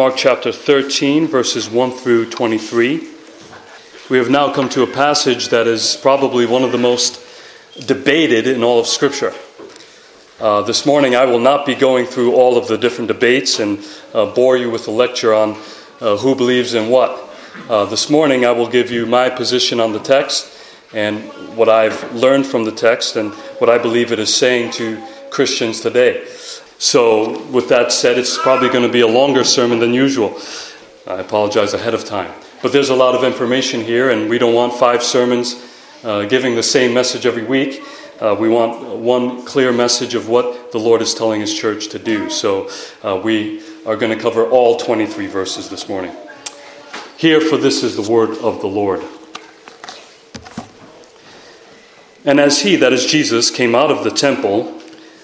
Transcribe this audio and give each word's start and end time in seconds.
Mark 0.00 0.16
chapter 0.16 0.50
13, 0.50 1.26
verses 1.26 1.68
1 1.68 1.90
through 1.90 2.30
23. 2.30 3.06
We 4.08 4.16
have 4.16 4.30
now 4.30 4.50
come 4.50 4.70
to 4.70 4.82
a 4.82 4.86
passage 4.86 5.50
that 5.50 5.66
is 5.66 5.94
probably 5.94 6.46
one 6.46 6.62
of 6.62 6.72
the 6.72 6.78
most 6.78 7.20
debated 7.86 8.46
in 8.46 8.64
all 8.64 8.80
of 8.80 8.86
Scripture. 8.86 9.34
Uh, 10.40 10.62
this 10.62 10.86
morning, 10.86 11.14
I 11.16 11.26
will 11.26 11.38
not 11.38 11.66
be 11.66 11.74
going 11.74 12.06
through 12.06 12.34
all 12.34 12.56
of 12.56 12.66
the 12.66 12.78
different 12.78 13.08
debates 13.08 13.60
and 13.60 13.86
uh, 14.14 14.24
bore 14.24 14.56
you 14.56 14.70
with 14.70 14.88
a 14.88 14.90
lecture 14.90 15.34
on 15.34 15.50
uh, 16.00 16.16
who 16.16 16.34
believes 16.34 16.72
in 16.72 16.88
what. 16.88 17.30
Uh, 17.68 17.84
this 17.84 18.08
morning, 18.08 18.46
I 18.46 18.52
will 18.52 18.70
give 18.70 18.90
you 18.90 19.04
my 19.04 19.28
position 19.28 19.80
on 19.80 19.92
the 19.92 20.00
text 20.00 20.50
and 20.94 21.20
what 21.58 21.68
I've 21.68 22.14
learned 22.14 22.46
from 22.46 22.64
the 22.64 22.72
text 22.72 23.16
and 23.16 23.34
what 23.58 23.68
I 23.68 23.76
believe 23.76 24.12
it 24.12 24.18
is 24.18 24.34
saying 24.34 24.70
to 24.72 24.98
Christians 25.28 25.82
today. 25.82 26.26
So, 26.80 27.42
with 27.48 27.68
that 27.68 27.92
said, 27.92 28.16
it's 28.16 28.38
probably 28.38 28.70
going 28.70 28.86
to 28.86 28.92
be 28.92 29.02
a 29.02 29.06
longer 29.06 29.44
sermon 29.44 29.80
than 29.80 29.92
usual. 29.92 30.40
I 31.06 31.20
apologize 31.20 31.74
ahead 31.74 31.92
of 31.92 32.06
time. 32.06 32.32
But 32.62 32.72
there's 32.72 32.88
a 32.88 32.94
lot 32.94 33.14
of 33.14 33.22
information 33.22 33.82
here, 33.82 34.08
and 34.08 34.30
we 34.30 34.38
don't 34.38 34.54
want 34.54 34.72
five 34.72 35.02
sermons 35.02 35.62
uh, 36.02 36.24
giving 36.24 36.54
the 36.54 36.62
same 36.62 36.94
message 36.94 37.26
every 37.26 37.44
week. 37.44 37.82
Uh, 38.18 38.34
we 38.40 38.48
want 38.48 38.96
one 38.96 39.44
clear 39.44 39.74
message 39.74 40.14
of 40.14 40.30
what 40.30 40.72
the 40.72 40.78
Lord 40.78 41.02
is 41.02 41.12
telling 41.12 41.42
His 41.42 41.54
church 41.54 41.88
to 41.88 41.98
do. 41.98 42.30
So, 42.30 42.70
uh, 43.02 43.20
we 43.22 43.62
are 43.84 43.96
going 43.96 44.16
to 44.16 44.22
cover 44.22 44.48
all 44.48 44.78
23 44.78 45.26
verses 45.26 45.68
this 45.68 45.86
morning. 45.86 46.16
Here, 47.18 47.42
for 47.42 47.58
this 47.58 47.82
is 47.82 47.94
the 47.94 48.10
word 48.10 48.38
of 48.38 48.62
the 48.62 48.68
Lord. 48.68 49.04
And 52.24 52.40
as 52.40 52.62
he, 52.62 52.76
that 52.76 52.94
is 52.94 53.04
Jesus, 53.04 53.50
came 53.50 53.74
out 53.74 53.90
of 53.90 54.02
the 54.02 54.10
temple, 54.10 54.79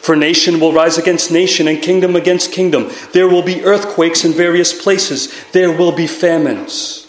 For 0.00 0.16
nation 0.16 0.60
will 0.60 0.72
rise 0.72 0.96
against 0.96 1.30
nation 1.30 1.68
and 1.68 1.82
kingdom 1.82 2.16
against 2.16 2.52
kingdom. 2.52 2.90
There 3.12 3.28
will 3.28 3.42
be 3.42 3.62
earthquakes 3.62 4.24
in 4.24 4.32
various 4.32 4.72
places. 4.72 5.32
There 5.52 5.70
will 5.70 5.92
be 5.92 6.06
famines. 6.06 7.06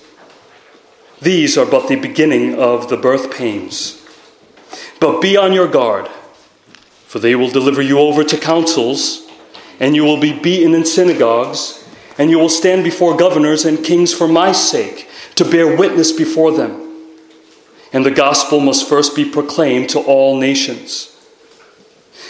These 1.21 1.57
are 1.57 1.65
but 1.65 1.87
the 1.87 1.95
beginning 1.95 2.55
of 2.59 2.89
the 2.89 2.97
birth 2.97 3.31
pains. 3.31 4.05
But 4.99 5.21
be 5.21 5.37
on 5.37 5.53
your 5.53 5.67
guard, 5.67 6.09
for 7.07 7.19
they 7.19 7.33
will 7.35 7.49
deliver 7.49 7.81
you 7.81 7.97
over 7.97 8.23
to 8.25 8.37
councils, 8.37 9.27
and 9.79 9.95
you 9.95 10.03
will 10.03 10.19
be 10.19 10.37
beaten 10.37 10.73
in 10.73 10.85
synagogues, 10.85 11.87
and 12.17 12.29
you 12.29 12.39
will 12.39 12.49
stand 12.49 12.83
before 12.83 13.15
governors 13.15 13.65
and 13.65 13.85
kings 13.85 14.13
for 14.13 14.27
my 14.27 14.51
sake, 14.51 15.07
to 15.35 15.45
bear 15.45 15.77
witness 15.77 16.11
before 16.11 16.51
them. 16.51 16.89
And 17.93 18.05
the 18.05 18.11
gospel 18.11 18.59
must 18.59 18.89
first 18.89 19.15
be 19.15 19.25
proclaimed 19.25 19.89
to 19.91 19.99
all 19.99 20.37
nations. 20.37 21.10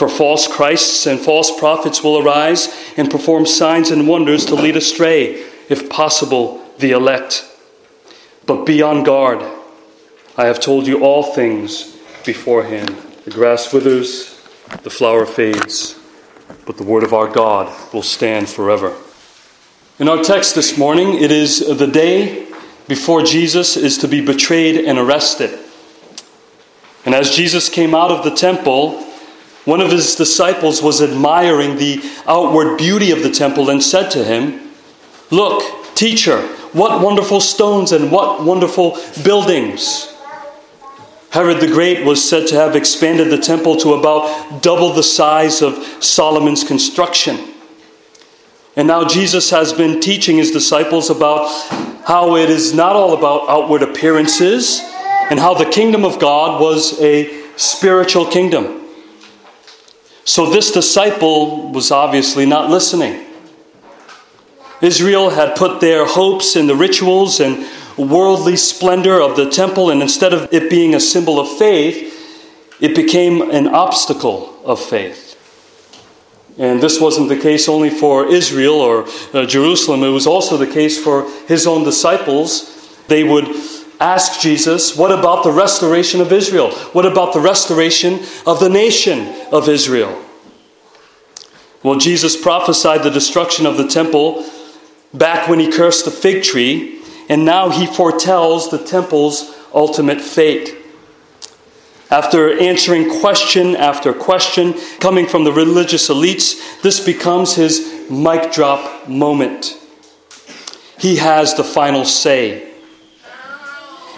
For 0.00 0.08
false 0.08 0.48
Christs 0.48 1.04
and 1.06 1.20
false 1.20 1.54
prophets 1.60 2.02
will 2.02 2.26
arise 2.26 2.74
and 2.96 3.10
perform 3.10 3.44
signs 3.44 3.90
and 3.90 4.08
wonders 4.08 4.46
to 4.46 4.54
lead 4.54 4.74
astray, 4.74 5.44
if 5.68 5.90
possible, 5.90 6.66
the 6.78 6.92
elect. 6.92 7.46
But 8.46 8.64
be 8.64 8.80
on 8.80 9.04
guard. 9.04 9.42
I 10.38 10.46
have 10.46 10.58
told 10.58 10.86
you 10.86 11.04
all 11.04 11.34
things 11.34 11.98
beforehand. 12.24 12.96
The 13.26 13.30
grass 13.30 13.74
withers, 13.74 14.40
the 14.84 14.88
flower 14.88 15.26
fades, 15.26 16.00
but 16.64 16.78
the 16.78 16.84
word 16.84 17.04
of 17.04 17.12
our 17.12 17.28
God 17.28 17.70
will 17.92 18.02
stand 18.02 18.48
forever. 18.48 18.96
In 19.98 20.08
our 20.08 20.24
text 20.24 20.54
this 20.54 20.78
morning, 20.78 21.22
it 21.22 21.30
is 21.30 21.58
the 21.58 21.86
day 21.86 22.48
before 22.88 23.22
Jesus 23.22 23.76
is 23.76 23.98
to 23.98 24.08
be 24.08 24.24
betrayed 24.24 24.82
and 24.82 24.98
arrested. 24.98 25.58
And 27.04 27.14
as 27.14 27.36
Jesus 27.36 27.68
came 27.68 27.94
out 27.94 28.10
of 28.10 28.24
the 28.24 28.34
temple, 28.34 29.08
one 29.64 29.80
of 29.80 29.90
his 29.90 30.14
disciples 30.14 30.82
was 30.82 31.02
admiring 31.02 31.76
the 31.76 32.02
outward 32.26 32.78
beauty 32.78 33.10
of 33.10 33.22
the 33.22 33.30
temple 33.30 33.70
and 33.70 33.82
said 33.82 34.10
to 34.10 34.24
him, 34.24 34.70
Look, 35.30 35.94
teacher, 35.94 36.40
what 36.72 37.02
wonderful 37.02 37.40
stones 37.40 37.92
and 37.92 38.10
what 38.10 38.42
wonderful 38.42 38.98
buildings. 39.22 40.16
Herod 41.30 41.60
the 41.60 41.68
Great 41.68 42.04
was 42.04 42.26
said 42.26 42.48
to 42.48 42.56
have 42.56 42.74
expanded 42.74 43.30
the 43.30 43.38
temple 43.38 43.76
to 43.76 43.94
about 43.94 44.62
double 44.62 44.92
the 44.92 45.02
size 45.02 45.62
of 45.62 45.74
Solomon's 46.02 46.64
construction. 46.64 47.38
And 48.76 48.88
now 48.88 49.06
Jesus 49.06 49.50
has 49.50 49.72
been 49.72 50.00
teaching 50.00 50.38
his 50.38 50.50
disciples 50.50 51.10
about 51.10 51.48
how 52.04 52.36
it 52.36 52.50
is 52.50 52.72
not 52.72 52.96
all 52.96 53.12
about 53.16 53.48
outward 53.48 53.82
appearances 53.82 54.80
and 55.30 55.38
how 55.38 55.54
the 55.54 55.66
kingdom 55.66 56.04
of 56.04 56.18
God 56.18 56.60
was 56.60 57.00
a 57.00 57.46
spiritual 57.56 58.26
kingdom. 58.26 58.80
So 60.24 60.50
this 60.50 60.72
disciple 60.72 61.70
was 61.72 61.90
obviously 61.90 62.46
not 62.46 62.70
listening. 62.70 63.26
Israel 64.80 65.30
had 65.30 65.56
put 65.56 65.80
their 65.80 66.06
hopes 66.06 66.56
in 66.56 66.66
the 66.66 66.74
rituals 66.74 67.40
and 67.40 67.66
worldly 67.98 68.56
splendor 68.56 69.20
of 69.20 69.36
the 69.36 69.50
temple, 69.50 69.90
and 69.90 70.00
instead 70.00 70.32
of 70.32 70.52
it 70.52 70.70
being 70.70 70.94
a 70.94 71.00
symbol 71.00 71.38
of 71.38 71.58
faith, 71.58 72.76
it 72.80 72.96
became 72.96 73.50
an 73.50 73.68
obstacle 73.68 74.58
of 74.64 74.80
faith. 74.80 75.26
And 76.58 76.82
this 76.82 77.00
wasn't 77.00 77.28
the 77.28 77.38
case 77.38 77.68
only 77.68 77.90
for 77.90 78.26
Israel 78.26 78.74
or 78.74 79.06
uh, 79.32 79.46
Jerusalem, 79.46 80.02
it 80.02 80.10
was 80.10 80.26
also 80.26 80.56
the 80.56 80.66
case 80.66 81.02
for 81.02 81.30
his 81.46 81.66
own 81.66 81.84
disciples. 81.84 82.76
They 83.08 83.24
would 83.24 83.54
ask 84.00 84.40
Jesus, 84.40 84.96
What 84.96 85.12
about 85.16 85.44
the 85.44 85.52
restoration 85.52 86.20
of 86.20 86.32
Israel? 86.32 86.72
What 86.92 87.06
about 87.06 87.32
the 87.32 87.40
restoration 87.40 88.20
of 88.46 88.58
the 88.58 88.70
nation 88.70 89.28
of 89.52 89.68
Israel? 89.68 90.24
Well, 91.82 91.98
Jesus 91.98 92.40
prophesied 92.40 93.02
the 93.02 93.10
destruction 93.10 93.66
of 93.66 93.76
the 93.76 93.86
temple 93.86 94.44
back 95.14 95.48
when 95.48 95.60
he 95.60 95.70
cursed 95.70 96.04
the 96.04 96.10
fig 96.10 96.42
tree, 96.42 97.02
and 97.28 97.44
now 97.44 97.70
he 97.70 97.86
foretells 97.86 98.70
the 98.70 98.84
temple's 98.84 99.54
ultimate 99.72 100.20
fate. 100.20 100.76
After 102.10 102.58
answering 102.58 103.20
question 103.20 103.76
after 103.76 104.12
question 104.12 104.74
coming 104.98 105.26
from 105.26 105.44
the 105.44 105.52
religious 105.52 106.08
elites, 106.08 106.82
this 106.82 107.04
becomes 107.04 107.54
his 107.54 108.10
mic 108.10 108.52
drop 108.52 109.08
moment. 109.08 109.78
He 110.98 111.16
has 111.16 111.54
the 111.54 111.64
final 111.64 112.04
say. 112.04 112.69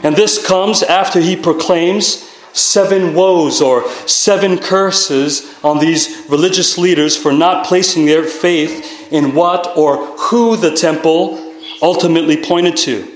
And 0.02 0.16
this 0.16 0.44
comes 0.44 0.82
after 0.82 1.20
he 1.20 1.36
proclaims 1.36 2.28
seven 2.52 3.14
woes 3.14 3.62
or 3.62 3.88
seven 4.06 4.58
curses 4.58 5.54
on 5.64 5.78
these 5.78 6.26
religious 6.28 6.76
leaders 6.76 7.16
for 7.16 7.32
not 7.32 7.66
placing 7.66 8.06
their 8.06 8.24
faith 8.24 9.12
in 9.12 9.34
what 9.34 9.76
or 9.76 10.06
who 10.18 10.56
the 10.56 10.74
temple 10.74 11.54
ultimately 11.80 12.36
pointed 12.36 12.76
to. 12.76 13.08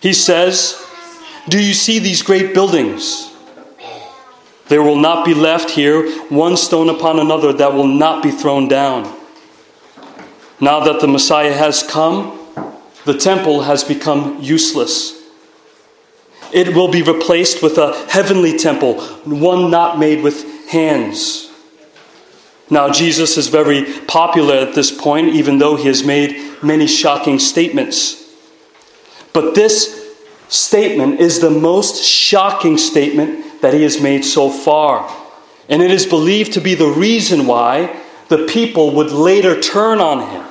He 0.00 0.12
says, 0.12 0.84
Do 1.48 1.62
you 1.62 1.74
see 1.74 1.98
these 1.98 2.22
great 2.22 2.54
buildings? 2.54 3.28
There 4.68 4.82
will 4.82 4.96
not 4.96 5.24
be 5.24 5.34
left 5.34 5.70
here 5.70 6.10
one 6.28 6.56
stone 6.56 6.88
upon 6.88 7.18
another 7.18 7.52
that 7.52 7.74
will 7.74 7.86
not 7.86 8.22
be 8.22 8.30
thrown 8.30 8.68
down. 8.68 9.04
Now 10.60 10.80
that 10.80 11.00
the 11.00 11.08
Messiah 11.08 11.52
has 11.52 11.82
come, 11.82 12.38
the 13.04 13.18
temple 13.18 13.62
has 13.62 13.84
become 13.84 14.38
useless. 14.40 15.21
It 16.52 16.74
will 16.74 16.90
be 16.90 17.02
replaced 17.02 17.62
with 17.62 17.78
a 17.78 17.94
heavenly 18.08 18.58
temple, 18.58 19.00
one 19.24 19.70
not 19.70 19.98
made 19.98 20.22
with 20.22 20.68
hands. 20.68 21.50
Now, 22.70 22.90
Jesus 22.90 23.36
is 23.36 23.48
very 23.48 23.84
popular 24.06 24.54
at 24.54 24.74
this 24.74 24.90
point, 24.90 25.28
even 25.28 25.58
though 25.58 25.76
he 25.76 25.88
has 25.88 26.04
made 26.04 26.62
many 26.62 26.86
shocking 26.86 27.38
statements. 27.38 28.18
But 29.32 29.54
this 29.54 30.14
statement 30.48 31.20
is 31.20 31.40
the 31.40 31.50
most 31.50 32.02
shocking 32.02 32.78
statement 32.78 33.60
that 33.62 33.74
he 33.74 33.82
has 33.82 34.00
made 34.00 34.24
so 34.24 34.50
far. 34.50 35.10
And 35.68 35.82
it 35.82 35.90
is 35.90 36.06
believed 36.06 36.52
to 36.54 36.60
be 36.60 36.74
the 36.74 36.86
reason 36.88 37.46
why 37.46 37.98
the 38.28 38.46
people 38.46 38.94
would 38.94 39.10
later 39.10 39.60
turn 39.60 40.00
on 40.00 40.28
him. 40.30 40.46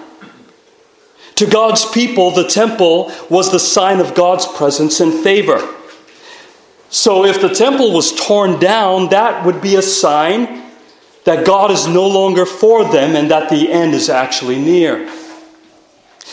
To 1.35 1.45
God's 1.47 1.89
people, 1.89 2.31
the 2.31 2.47
temple 2.47 3.11
was 3.29 3.51
the 3.51 3.59
sign 3.59 3.99
of 3.99 4.13
God's 4.13 4.45
presence 4.45 4.99
and 4.99 5.11
favor. 5.23 5.59
So 6.91 7.25
if 7.25 7.41
the 7.41 7.49
temple 7.49 7.93
was 7.93 8.13
torn 8.13 8.59
down, 8.59 9.09
that 9.09 9.45
would 9.45 9.61
be 9.61 9.77
a 9.77 9.81
sign 9.81 10.61
that 11.23 11.45
God 11.45 11.71
is 11.71 11.87
no 11.87 12.05
longer 12.07 12.45
for 12.45 12.83
them 12.83 13.15
and 13.15 13.31
that 13.31 13.49
the 13.49 13.71
end 13.71 13.93
is 13.93 14.09
actually 14.09 14.59
near. 14.59 15.09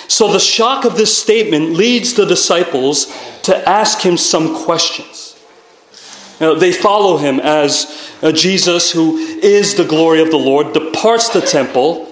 So 0.09 0.33
the 0.33 0.41
shock 0.41 0.85
of 0.85 0.97
this 0.97 1.17
statement 1.17 1.75
leads 1.75 2.15
the 2.15 2.27
disciples 2.27 3.07
to 3.43 3.69
ask 3.69 4.01
him 4.01 4.17
some 4.17 4.65
questions. 4.65 5.39
Now, 6.41 6.55
they 6.55 6.73
follow 6.73 7.19
him 7.19 7.41
as 7.41 8.11
uh, 8.23 8.33
Jesus, 8.33 8.91
who 8.91 9.17
is 9.17 9.75
the 9.75 9.85
glory 9.85 10.21
of 10.21 10.31
the 10.31 10.39
Lord, 10.39 10.73
departs 10.73 11.29
the 11.29 11.41
temple 11.41 12.07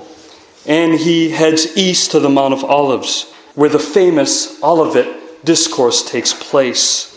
and 0.67 0.95
he 0.95 1.31
heads 1.31 1.77
east 1.77 2.11
to 2.11 2.21
the 2.21 2.29
Mount 2.29 2.53
of 2.53 2.65
Olives, 2.65 3.33
where 3.55 3.69
the 3.69 3.79
famous 3.79 4.61
Olivet 4.63 5.45
discourse 5.45 6.09
takes 6.09 6.35
place. 6.35 7.16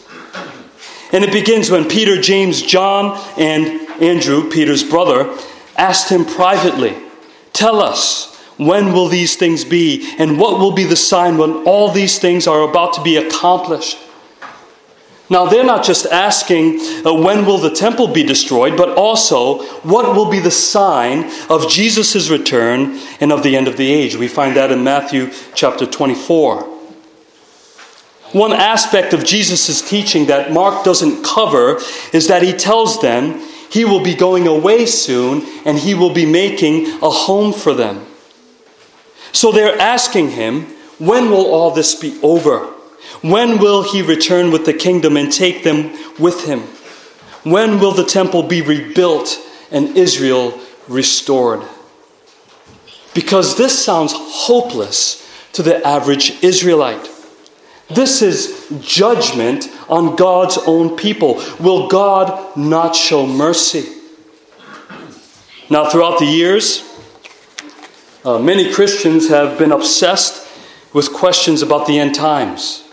And 1.11 1.23
it 1.23 1.31
begins 1.31 1.71
when 1.71 1.89
Peter, 1.89 2.21
James, 2.21 2.61
John, 2.61 3.19
and 3.37 3.89
Andrew, 4.01 4.49
Peter's 4.49 4.83
brother, 4.83 5.35
asked 5.77 6.09
him 6.09 6.25
privately, 6.25 6.95
Tell 7.51 7.81
us, 7.81 8.35
when 8.57 8.93
will 8.93 9.07
these 9.07 9.35
things 9.35 9.63
be? 9.63 10.13
And 10.19 10.37
what 10.39 10.59
will 10.59 10.71
be 10.71 10.83
the 10.83 10.95
sign 10.95 11.37
when 11.37 11.63
all 11.65 11.91
these 11.91 12.19
things 12.19 12.45
are 12.45 12.61
about 12.61 12.93
to 12.93 13.01
be 13.01 13.15
accomplished? 13.15 13.97
Now, 15.31 15.45
they're 15.45 15.63
not 15.63 15.83
just 15.83 16.07
asking 16.07 16.79
uh, 17.05 17.13
when 17.13 17.45
will 17.45 17.59
the 17.59 17.69
temple 17.69 18.07
be 18.07 18.23
destroyed, 18.23 18.75
but 18.75 18.97
also 18.97 19.63
what 19.83 20.15
will 20.15 20.29
be 20.29 20.39
the 20.39 20.51
sign 20.51 21.31
of 21.49 21.69
Jesus' 21.69 22.29
return 22.29 22.99
and 23.19 23.31
of 23.31 23.43
the 23.43 23.55
end 23.55 23.67
of 23.67 23.77
the 23.77 23.91
age. 23.91 24.15
We 24.15 24.27
find 24.27 24.55
that 24.57 24.71
in 24.71 24.83
Matthew 24.83 25.31
chapter 25.53 25.85
24. 25.85 26.78
One 28.31 28.53
aspect 28.53 29.13
of 29.13 29.25
Jesus' 29.25 29.87
teaching 29.87 30.27
that 30.27 30.51
Mark 30.51 30.83
doesn't 30.83 31.23
cover 31.23 31.79
is 32.13 32.27
that 32.27 32.43
he 32.43 32.53
tells 32.53 33.01
them 33.01 33.39
he 33.71 33.85
will 33.85 34.03
be 34.03 34.15
going 34.15 34.47
away 34.47 34.85
soon 34.85 35.45
and 35.65 35.77
he 35.77 35.93
will 35.93 36.13
be 36.13 36.25
making 36.25 36.87
a 37.01 37.09
home 37.09 37.53
for 37.53 37.73
them. 37.73 38.05
So 39.31 39.51
they're 39.51 39.79
asking 39.79 40.31
him, 40.31 40.65
when 40.97 41.29
will 41.29 41.45
all 41.45 41.71
this 41.71 41.95
be 41.95 42.19
over? 42.21 42.65
When 43.21 43.57
will 43.57 43.83
he 43.83 44.01
return 44.01 44.51
with 44.51 44.65
the 44.65 44.73
kingdom 44.73 45.17
and 45.17 45.31
take 45.31 45.63
them 45.63 45.91
with 46.19 46.45
him? 46.45 46.61
When 47.43 47.79
will 47.79 47.93
the 47.93 48.05
temple 48.05 48.43
be 48.43 48.61
rebuilt 48.61 49.37
and 49.71 49.97
Israel 49.97 50.59
restored? 50.87 51.63
Because 53.13 53.57
this 53.57 53.83
sounds 53.83 54.13
hopeless 54.15 55.27
to 55.53 55.63
the 55.63 55.85
average 55.85 56.43
Israelite. 56.43 57.09
This 57.89 58.21
is 58.21 58.67
judgment 58.81 59.67
on 59.89 60.15
God's 60.15 60.57
own 60.59 60.95
people. 60.95 61.41
Will 61.59 61.87
God 61.87 62.55
not 62.55 62.95
show 62.95 63.25
mercy? 63.25 63.95
Now, 65.71 65.89
throughout 65.89 66.19
the 66.19 66.25
years, 66.25 66.83
uh, 68.23 68.37
many 68.37 68.71
Christians 68.71 69.29
have 69.29 69.57
been 69.57 69.71
obsessed 69.71 70.47
with 70.93 71.13
questions 71.13 71.61
about 71.61 71.87
the 71.87 71.99
end 71.99 72.15
times, 72.15 72.83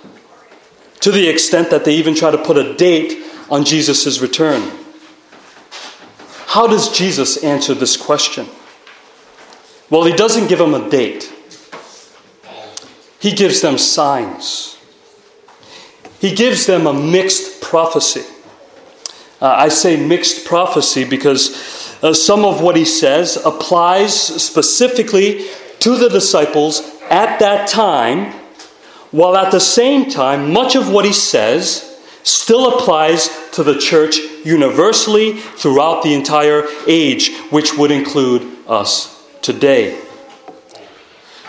to 1.00 1.10
the 1.10 1.28
extent 1.28 1.70
that 1.70 1.84
they 1.84 1.94
even 1.94 2.14
try 2.14 2.30
to 2.30 2.38
put 2.38 2.56
a 2.56 2.74
date 2.74 3.22
on 3.50 3.64
Jesus' 3.64 4.20
return. 4.20 4.70
How 6.46 6.66
does 6.66 6.90
Jesus 6.96 7.42
answer 7.42 7.74
this 7.74 7.96
question? 7.96 8.46
Well, 9.90 10.04
he 10.04 10.12
doesn't 10.14 10.48
give 10.48 10.58
them 10.58 10.74
a 10.74 10.88
date, 10.88 11.32
he 13.18 13.32
gives 13.32 13.60
them 13.60 13.78
signs. 13.78 14.75
He 16.20 16.34
gives 16.34 16.66
them 16.66 16.86
a 16.86 16.92
mixed 16.92 17.60
prophecy. 17.60 18.24
Uh, 19.40 19.48
I 19.48 19.68
say 19.68 19.96
mixed 19.96 20.46
prophecy 20.46 21.04
because 21.04 21.96
uh, 22.02 22.14
some 22.14 22.44
of 22.44 22.62
what 22.62 22.76
he 22.76 22.84
says 22.84 23.36
applies 23.44 24.14
specifically 24.14 25.46
to 25.80 25.96
the 25.96 26.08
disciples 26.08 26.80
at 27.10 27.38
that 27.40 27.68
time, 27.68 28.32
while 29.10 29.36
at 29.36 29.52
the 29.52 29.60
same 29.60 30.10
time, 30.10 30.52
much 30.52 30.74
of 30.74 30.90
what 30.90 31.04
he 31.04 31.12
says 31.12 31.82
still 32.22 32.76
applies 32.76 33.30
to 33.52 33.62
the 33.62 33.78
church 33.78 34.18
universally 34.44 35.34
throughout 35.34 36.02
the 36.02 36.12
entire 36.12 36.64
age, 36.86 37.36
which 37.50 37.76
would 37.76 37.90
include 37.90 38.42
us 38.66 39.24
today. 39.42 40.00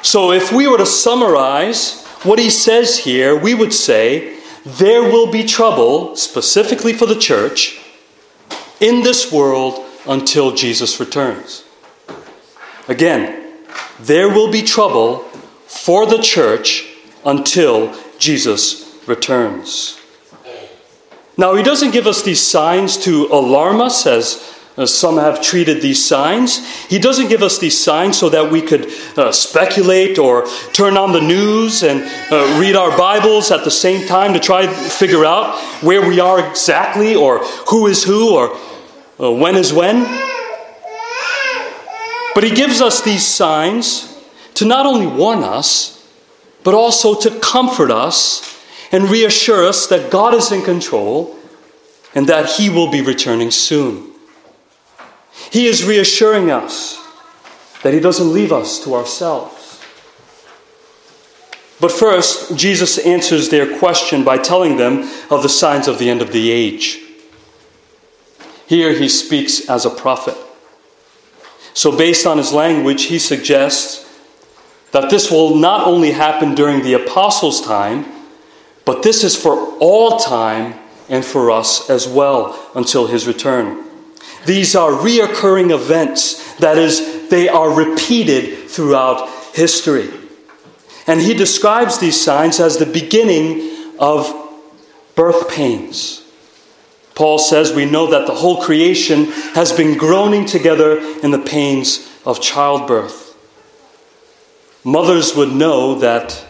So, 0.03 0.31
if 0.31 0.51
we 0.51 0.67
were 0.67 0.77
to 0.77 0.86
summarize 0.86 2.05
what 2.24 2.38
he 2.38 2.50
says 2.50 3.00
here, 3.00 3.36
we 3.36 3.53
would 3.53 3.74
say 3.74 4.37
there 4.67 5.03
will 5.03 5.31
be 5.31 5.45
trouble, 5.45 6.17
specifically 6.17 6.91
for 6.91 7.05
the 7.05 7.15
church, 7.17 7.79
in 8.81 9.01
this 9.01 9.31
world 9.31 9.86
until 10.05 10.53
Jesus 10.53 11.00
returns. 11.00 11.63
Again, 12.89 13.53
there 14.00 14.27
will 14.27 14.51
be 14.51 14.62
trouble 14.62 15.19
for 15.67 16.05
the 16.05 16.21
church 16.21 16.86
until 17.25 17.95
Jesus 18.19 18.93
returns. 19.07 20.01
Now, 21.38 21.55
he 21.55 21.63
doesn't 21.63 21.91
give 21.91 22.07
us 22.07 22.24
these 22.24 22.41
signs 22.41 22.97
to 23.05 23.27
alarm 23.27 23.79
us 23.79 24.05
as 24.05 24.56
uh, 24.77 24.86
some 24.86 25.17
have 25.17 25.41
treated 25.41 25.81
these 25.81 26.05
signs. 26.05 26.65
He 26.86 27.00
doesn't 27.00 27.29
give 27.29 27.41
us 27.41 27.57
these 27.57 27.84
signs 27.84 28.17
so 28.17 28.29
that 28.29 28.51
we 28.51 28.62
could 28.62 28.88
uh, 29.17 29.31
speculate 29.31 30.19
or 30.19 30.46
turn 30.72 30.98
on 30.98 31.13
the 31.13 31.22
news 31.22 31.81
and 31.81 32.03
uh, 32.31 32.60
read 32.60 32.75
our 32.75 32.96
Bibles 32.96 33.50
at 33.50 33.63
the 33.63 33.72
same 33.72 34.07
time 34.07 34.34
to 34.34 34.39
try 34.39 34.67
to 34.67 34.72
figure 34.72 35.25
out 35.25 35.60
where 35.81 36.07
we 36.07 36.19
are 36.19 36.48
exactly 36.48 37.15
or 37.15 37.39
who 37.69 37.88
is 37.88 38.03
who 38.03 38.36
or 38.36 38.55
uh, 39.19 39.31
when 39.31 39.55
is 39.55 39.74
when. 39.74 40.03
But 42.36 42.43
he 42.43 42.51
gives 42.51 42.79
us 42.79 43.01
these 43.01 43.25
signs 43.25 44.15
to 44.53 44.65
not 44.65 44.86
only 44.86 45.07
warn 45.07 45.43
us, 45.43 46.07
but 46.63 46.75
also 46.75 47.19
to 47.22 47.39
comfort 47.39 47.89
us 47.89 48.62
and 48.91 49.10
reassure 49.10 49.65
us 49.65 49.88
that 49.88 50.12
God 50.12 50.36
is 50.36 50.51
in 50.51 50.62
control 50.62 51.36
and 52.13 52.27
that 52.27 52.48
he 52.51 52.69
will 52.69 52.91
be 52.91 53.01
returning 53.01 53.50
soon. 53.50 54.13
He 55.51 55.67
is 55.67 55.84
reassuring 55.84 56.51
us 56.51 56.98
that 57.84 57.94
He 57.94 58.00
doesn't 58.00 58.34
leave 58.34 58.51
us 58.51 58.84
to 58.84 58.96
ourselves. 58.96 59.58
But 61.79 61.91
first, 61.91 62.56
Jesus 62.58 62.98
answers 62.98 63.50
their 63.50 63.77
question 63.77 64.24
by 64.24 64.39
telling 64.39 64.77
them 64.77 65.10
of 65.29 65.44
the 65.44 65.50
signs 65.50 65.88
of 65.88 66.00
the 66.00 66.10
end 66.10 66.22
of 66.22 66.32
the 66.32 66.50
age. 66.50 67.00
Here 68.65 68.94
he 68.94 69.08
speaks 69.08 69.70
as 69.70 69.86
a 69.86 69.89
prophet. 69.89 70.36
So, 71.74 71.96
based 71.96 72.25
on 72.25 72.38
his 72.38 72.51
language, 72.51 73.03
he 73.03 73.20
suggests 73.20 74.03
that 74.91 75.10
this 75.10 75.29
will 75.29 75.56
not 75.56 75.86
only 75.86 76.12
happen 76.12 76.56
during 76.56 76.82
the 76.82 76.94
apostles' 76.94 77.62
time, 77.62 78.06
but 78.84 79.03
this 79.03 79.24
is 79.24 79.36
for 79.36 79.77
all 79.79 80.17
time 80.17 80.74
and 81.08 81.24
for 81.24 81.51
us 81.51 81.89
as 81.89 82.08
well 82.08 82.60
until 82.74 83.08
his 83.08 83.27
return. 83.27 83.87
These 84.48 84.77
are 84.77 84.92
reoccurring 84.92 85.75
events, 85.75 86.56
that 86.56 86.77
is, 86.77 87.27
they 87.27 87.50
are 87.50 87.70
repeated 87.70 88.70
throughout 88.70 89.30
history. 89.54 90.10
And 91.06 91.20
he 91.20 91.34
describes 91.34 92.00
these 92.00 92.20
signs 92.20 92.62
as 92.62 92.77
the 92.77 92.86
beginning 92.86 93.94
of 94.00 94.34
birth 95.16 95.50
pains. 95.50 96.24
Paul 97.13 97.39
says 97.39 97.74
we 97.74 97.84
know 97.84 98.08
that 98.12 98.25
the 98.25 98.36
whole 98.36 98.62
creation 98.62 99.25
has 99.54 99.74
been 99.74 99.98
groaning 99.98 100.46
together 100.46 100.98
in 100.98 101.32
the 101.32 101.39
pains 101.39 102.10
of 102.25 102.39
childbirth. 102.39 103.36
Mothers 104.86 105.36
would 105.36 105.51
know 105.51 105.96
that 105.96 106.46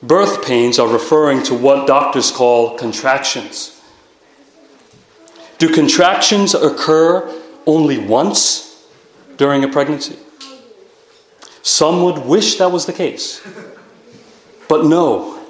birth 0.00 0.46
pains 0.46 0.78
are 0.78 0.86
referring 0.86 1.42
to 1.44 1.54
what 1.54 1.88
doctors 1.88 2.30
call 2.30 2.78
contractions. 2.78 3.75
Do 5.58 5.72
contractions 5.72 6.54
occur 6.54 7.42
only 7.66 7.98
once 7.98 8.86
during 9.36 9.64
a 9.64 9.68
pregnancy? 9.68 10.18
Some 11.62 12.02
would 12.02 12.18
wish 12.18 12.56
that 12.56 12.70
was 12.70 12.86
the 12.86 12.92
case. 12.92 13.40
But 14.68 14.84
no. 14.84 15.44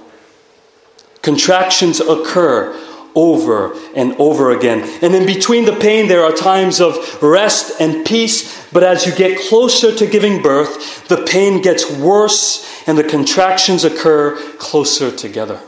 Contractions 1.23 2.01
occur 2.01 2.75
over 3.17 3.75
and 3.95 4.15
over 4.21 4.51
again. 4.51 4.89
And 5.03 5.15
in 5.15 5.27
between 5.27 5.65
the 5.65 5.75
pain, 5.75 6.07
there 6.07 6.23
are 6.23 6.33
times 6.33 6.81
of 6.81 7.23
rest 7.23 7.81
and 7.81 8.05
peace. 8.07 8.71
But 8.71 8.85
as 8.85 9.07
you 9.07 9.15
get 9.15 9.41
closer 9.49 9.95
to 9.97 10.07
giving 10.07 10.43
birth, 10.43 11.09
the 11.09 11.25
pain 11.25 11.63
gets 11.63 11.91
worse 11.91 12.65
and 12.87 12.97
the 12.97 13.05
contractions 13.05 13.85
occur 13.85 14.37
closer 14.59 15.11
together. 15.11 15.61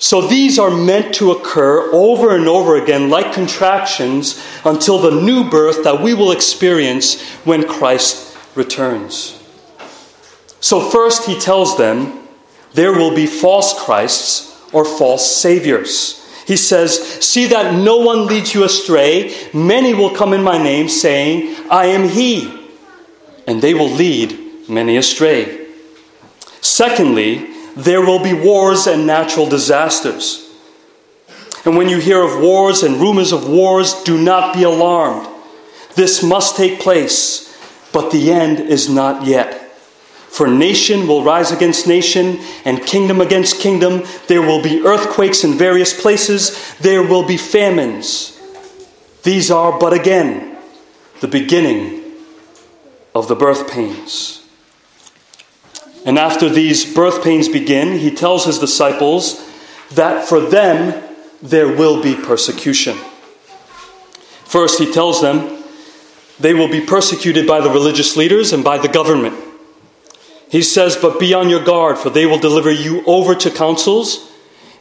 So 0.00 0.22
these 0.26 0.58
are 0.58 0.70
meant 0.70 1.14
to 1.16 1.30
occur 1.30 1.92
over 1.92 2.34
and 2.34 2.48
over 2.48 2.82
again, 2.82 3.10
like 3.10 3.34
contractions, 3.34 4.42
until 4.64 4.98
the 4.98 5.20
new 5.20 5.48
birth 5.48 5.84
that 5.84 6.00
we 6.00 6.14
will 6.14 6.32
experience 6.32 7.22
when 7.44 7.68
Christ 7.68 8.36
returns. 8.54 9.38
So, 10.60 10.80
first, 10.80 11.26
he 11.26 11.38
tells 11.38 11.76
them 11.76 12.18
there 12.72 12.92
will 12.92 13.14
be 13.14 13.26
false 13.26 13.78
Christs 13.84 14.58
or 14.72 14.86
false 14.86 15.36
saviors. 15.36 16.16
He 16.46 16.56
says, 16.56 16.98
See 17.22 17.46
that 17.48 17.74
no 17.74 17.98
one 17.98 18.26
leads 18.26 18.54
you 18.54 18.64
astray. 18.64 19.34
Many 19.52 19.92
will 19.92 20.14
come 20.14 20.32
in 20.32 20.42
my 20.42 20.56
name, 20.56 20.88
saying, 20.88 21.56
I 21.70 21.86
am 21.86 22.08
he. 22.08 22.70
And 23.46 23.60
they 23.60 23.74
will 23.74 23.90
lead 23.90 24.68
many 24.68 24.96
astray. 24.96 25.68
Secondly, 26.62 27.49
there 27.76 28.00
will 28.00 28.22
be 28.22 28.34
wars 28.34 28.86
and 28.86 29.06
natural 29.06 29.48
disasters. 29.48 30.46
And 31.64 31.76
when 31.76 31.88
you 31.88 31.98
hear 31.98 32.22
of 32.22 32.40
wars 32.40 32.82
and 32.82 32.96
rumors 32.96 33.32
of 33.32 33.48
wars, 33.48 34.02
do 34.04 34.20
not 34.22 34.54
be 34.54 34.62
alarmed. 34.62 35.28
This 35.94 36.22
must 36.22 36.56
take 36.56 36.80
place, 36.80 37.56
but 37.92 38.10
the 38.10 38.32
end 38.32 38.60
is 38.60 38.88
not 38.88 39.26
yet. 39.26 39.60
For 40.30 40.46
nation 40.46 41.06
will 41.08 41.24
rise 41.24 41.50
against 41.50 41.86
nation, 41.88 42.38
and 42.64 42.86
kingdom 42.86 43.20
against 43.20 43.60
kingdom. 43.60 44.04
There 44.28 44.40
will 44.40 44.62
be 44.62 44.80
earthquakes 44.80 45.44
in 45.44 45.54
various 45.54 46.00
places. 46.00 46.76
There 46.78 47.02
will 47.02 47.26
be 47.26 47.36
famines. 47.36 48.40
These 49.22 49.50
are 49.50 49.78
but 49.78 49.92
again 49.92 50.56
the 51.20 51.28
beginning 51.28 52.14
of 53.14 53.28
the 53.28 53.34
birth 53.34 53.70
pains. 53.70 54.39
And 56.04 56.18
after 56.18 56.48
these 56.48 56.94
birth 56.94 57.22
pains 57.22 57.48
begin, 57.48 57.98
he 57.98 58.10
tells 58.10 58.44
his 58.46 58.58
disciples 58.58 59.46
that 59.90 60.26
for 60.26 60.40
them 60.40 61.02
there 61.42 61.68
will 61.68 62.02
be 62.02 62.14
persecution. 62.14 62.96
First, 64.44 64.78
he 64.78 64.92
tells 64.92 65.20
them 65.20 65.62
they 66.38 66.54
will 66.54 66.68
be 66.68 66.80
persecuted 66.80 67.46
by 67.46 67.60
the 67.60 67.70
religious 67.70 68.16
leaders 68.16 68.52
and 68.52 68.64
by 68.64 68.78
the 68.78 68.88
government. 68.88 69.36
He 70.48 70.62
says, 70.62 70.96
But 70.96 71.20
be 71.20 71.34
on 71.34 71.48
your 71.48 71.62
guard, 71.62 71.98
for 71.98 72.10
they 72.10 72.26
will 72.26 72.38
deliver 72.38 72.70
you 72.70 73.04
over 73.06 73.34
to 73.34 73.50
councils, 73.50 74.32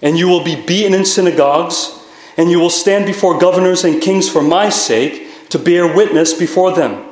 and 0.01 0.17
you 0.17 0.27
will 0.27 0.43
be 0.43 0.55
beaten 0.55 0.93
in 0.93 1.05
synagogues, 1.05 1.95
and 2.37 2.49
you 2.49 2.59
will 2.59 2.69
stand 2.69 3.05
before 3.05 3.37
governors 3.37 3.83
and 3.83 4.01
kings 4.01 4.29
for 4.29 4.41
my 4.41 4.69
sake 4.69 5.49
to 5.49 5.59
bear 5.59 5.93
witness 5.93 6.33
before 6.33 6.73
them. 6.73 7.08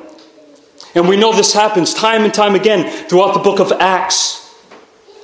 And 0.94 1.08
we 1.08 1.16
know 1.16 1.32
this 1.32 1.52
happens 1.52 1.94
time 1.94 2.24
and 2.24 2.32
time 2.32 2.54
again 2.54 2.88
throughout 3.08 3.34
the 3.34 3.40
book 3.40 3.60
of 3.60 3.72
Acts. 3.72 4.36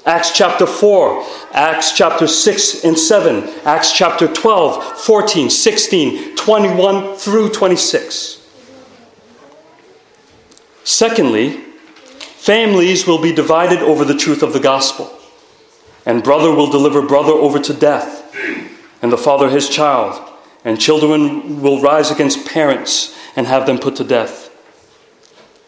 Acts 0.07 0.37
chapter 0.37 0.67
4, 0.67 1.27
Acts 1.53 1.93
chapter 1.93 2.27
6 2.27 2.85
and 2.85 2.99
7, 2.99 3.45
Acts 3.65 3.93
chapter 3.93 4.29
12, 4.29 4.99
14, 5.01 5.49
16, 5.49 6.37
21 6.37 7.17
through 7.17 7.49
26. 7.49 8.47
Secondly, 10.85 11.65
Families 12.45 13.07
will 13.07 13.23
be 13.23 13.33
divided 13.33 13.79
over 13.79 14.05
the 14.05 14.15
truth 14.15 14.43
of 14.43 14.53
the 14.53 14.61
gospel, 14.61 15.11
and 16.05 16.23
brother 16.23 16.51
will 16.51 16.71
deliver 16.71 17.01
brother 17.01 17.33
over 17.33 17.59
to 17.59 17.73
death, 17.73 18.37
and 19.01 19.11
the 19.11 19.17
father 19.17 19.49
his 19.49 19.67
child, 19.67 20.31
and 20.63 20.79
children 20.79 21.63
will 21.63 21.81
rise 21.81 22.11
against 22.11 22.47
parents 22.47 23.17
and 23.35 23.47
have 23.47 23.65
them 23.65 23.79
put 23.79 23.97
to 23.97 24.05
death. 24.05 24.44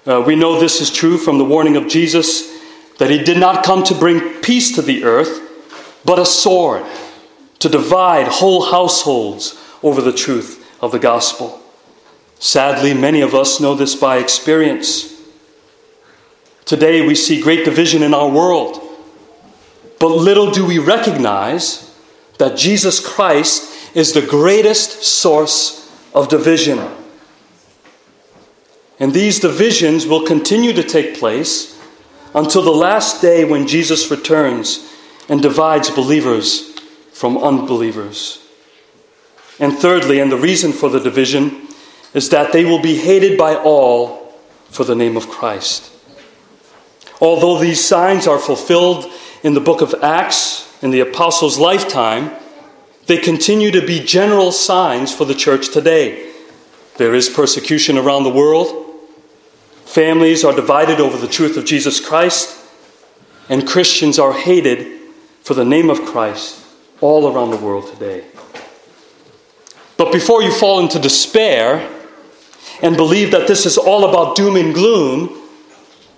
Uh, 0.07 0.23
we 0.25 0.37
know 0.37 0.61
this 0.61 0.81
is 0.81 0.91
true 0.91 1.19
from 1.19 1.39
the 1.39 1.45
warning 1.45 1.77
of 1.77 1.89
Jesus 1.89 2.55
that 2.99 3.11
he 3.11 3.23
did 3.23 3.39
not 3.39 3.65
come 3.65 3.83
to 3.85 3.95
bring 3.95 4.41
peace 4.41 4.75
to 4.77 4.83
the 4.83 5.05
earth, 5.05 5.41
but 6.05 6.19
a 6.19 6.25
sword 6.25 6.87
to 7.59 7.69
divide 7.69 8.29
whole 8.29 8.71
households 8.71 9.61
over 9.83 10.01
the 10.01 10.13
truth 10.13 10.65
of 10.81 10.93
the 10.93 10.99
gospel. 10.99 11.61
Sadly, 12.39 12.95
many 12.95 13.21
of 13.21 13.35
us 13.35 13.61
know 13.61 13.75
this 13.75 13.95
by 13.97 14.19
experience. 14.19 15.13
Today 16.65 17.07
we 17.07 17.15
see 17.15 17.41
great 17.41 17.65
division 17.65 18.03
in 18.03 18.15
our 18.15 18.29
world. 18.29 18.81
But 19.99 20.09
little 20.09 20.51
do 20.51 20.67
we 20.67 20.79
recognize 20.79 21.95
that 22.39 22.57
Jesus 22.57 23.01
Christ 23.01 23.97
is 23.97 24.13
the 24.13 24.23
greatest 24.23 25.03
source 25.03 25.91
of 26.15 26.29
division. 26.29 26.79
And 28.99 29.13
these 29.13 29.41
divisions 29.41 30.07
will 30.07 30.25
continue 30.27 30.73
to 30.73 30.83
take 30.83 31.19
place 31.19 31.79
until 32.35 32.63
the 32.63 32.71
last 32.71 33.21
day 33.21 33.45
when 33.45 33.67
Jesus 33.67 34.11
returns 34.11 34.95
and 35.29 35.43
divides 35.43 35.91
believers 35.91 36.79
from 37.13 37.37
unbelievers. 37.39 38.43
And 39.59 39.73
thirdly, 39.73 40.21
and 40.21 40.31
the 40.31 40.37
reason 40.37 40.73
for 40.73 40.89
the 40.89 41.01
division, 41.01 41.69
is 42.15 42.29
that 42.31 42.53
they 42.53 42.65
will 42.65 42.81
be 42.81 42.97
hated 42.97 43.39
by 43.39 43.55
all 43.55 44.35
for 44.71 44.85
the 44.85 44.95
name 44.95 45.17
of 45.17 45.29
Christ. 45.29 45.93
Although 47.21 47.59
these 47.59 47.83
signs 47.83 48.27
are 48.27 48.39
fulfilled 48.39 49.11
in 49.43 49.55
the 49.55 49.61
book 49.61 49.81
of 49.81 49.95
Acts 50.03 50.67
in 50.83 50.91
the 50.91 51.01
apostles' 51.01 51.59
lifetime, 51.59 52.31
they 53.07 53.17
continue 53.17 53.71
to 53.71 53.87
be 53.87 54.01
general 54.01 54.53
signs 54.53 55.15
for 55.15 55.25
the 55.25 55.35
church 55.35 55.71
today. 55.71 56.33
There 56.97 57.15
is 57.15 57.29
persecution 57.29 57.97
around 57.97 58.25
the 58.25 58.31
world. 58.31 58.86
Families 59.87 60.45
are 60.45 60.55
divided 60.55 61.01
over 61.01 61.17
the 61.17 61.33
truth 61.33 61.57
of 61.57 61.65
Jesus 61.65 62.05
Christ, 62.05 62.59
and 63.49 63.67
Christians 63.67 64.19
are 64.19 64.33
hated 64.33 65.01
for 65.43 65.55
the 65.55 65.65
name 65.65 65.89
of 65.89 66.05
Christ 66.05 66.63
all 67.01 67.33
around 67.33 67.51
the 67.53 67.57
world 67.57 67.87
today. 67.87 68.25
But 69.97 70.13
before 70.13 70.43
you 70.43 70.51
fall 70.51 70.81
into 70.81 70.99
despair 70.99 71.89
and 72.83 72.97
believe 72.97 73.31
that 73.31 73.47
this 73.47 73.65
is 73.65 73.79
all 73.79 74.09
about 74.09 74.37
doom 74.37 74.57
and 74.57 74.75
gloom, 74.75 75.49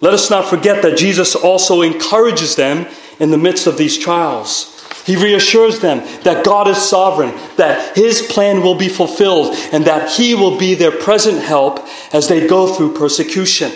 let 0.01 0.15
us 0.15 0.31
not 0.31 0.49
forget 0.49 0.83
that 0.83 0.97
Jesus 0.97 1.37
also 1.37 1.83
encourages 1.83 2.57
them 2.57 2.87
in 3.21 3.31
the 3.31 3.39
midst 3.39 3.67
of 3.67 3.77
these 3.77 3.99
trials. 3.99 4.78
He 5.09 5.17
reassures 5.17 5.81
them 5.81 6.00
that 6.25 6.45
God 6.45 6.69
is 6.69 6.77
sovereign, 6.77 7.35
that 7.57 7.97
His 7.97 8.21
plan 8.21 8.61
will 8.62 8.75
be 8.75 8.91
fulfilled, 8.91 9.57
and 9.73 9.87
that 9.87 10.12
He 10.12 10.35
will 10.35 10.59
be 10.59 10.75
their 10.75 10.93
present 10.93 11.43
help 11.43 11.81
as 12.12 12.29
they 12.29 12.47
go 12.47 12.75
through 12.75 12.93
persecution. 12.93 13.73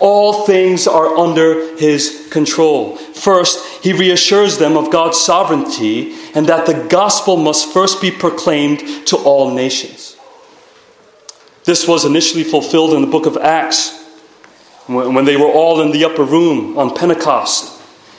All 0.00 0.44
things 0.44 0.86
are 0.86 1.16
under 1.16 1.74
His 1.78 2.28
control. 2.30 2.96
First, 2.96 3.82
He 3.82 3.94
reassures 3.94 4.58
them 4.58 4.76
of 4.76 4.92
God's 4.92 5.18
sovereignty 5.18 6.14
and 6.34 6.46
that 6.46 6.66
the 6.66 6.88
gospel 6.90 7.38
must 7.38 7.72
first 7.72 8.02
be 8.02 8.10
proclaimed 8.10 9.06
to 9.06 9.16
all 9.16 9.54
nations. 9.54 10.14
This 11.64 11.88
was 11.88 12.04
initially 12.04 12.44
fulfilled 12.44 12.92
in 12.92 13.00
the 13.00 13.06
book 13.06 13.24
of 13.24 13.38
Acts 13.38 13.98
when 14.88 15.24
they 15.24 15.38
were 15.38 15.50
all 15.50 15.80
in 15.80 15.90
the 15.90 16.04
upper 16.04 16.24
room 16.24 16.76
on 16.76 16.94
Pentecost 16.94 17.73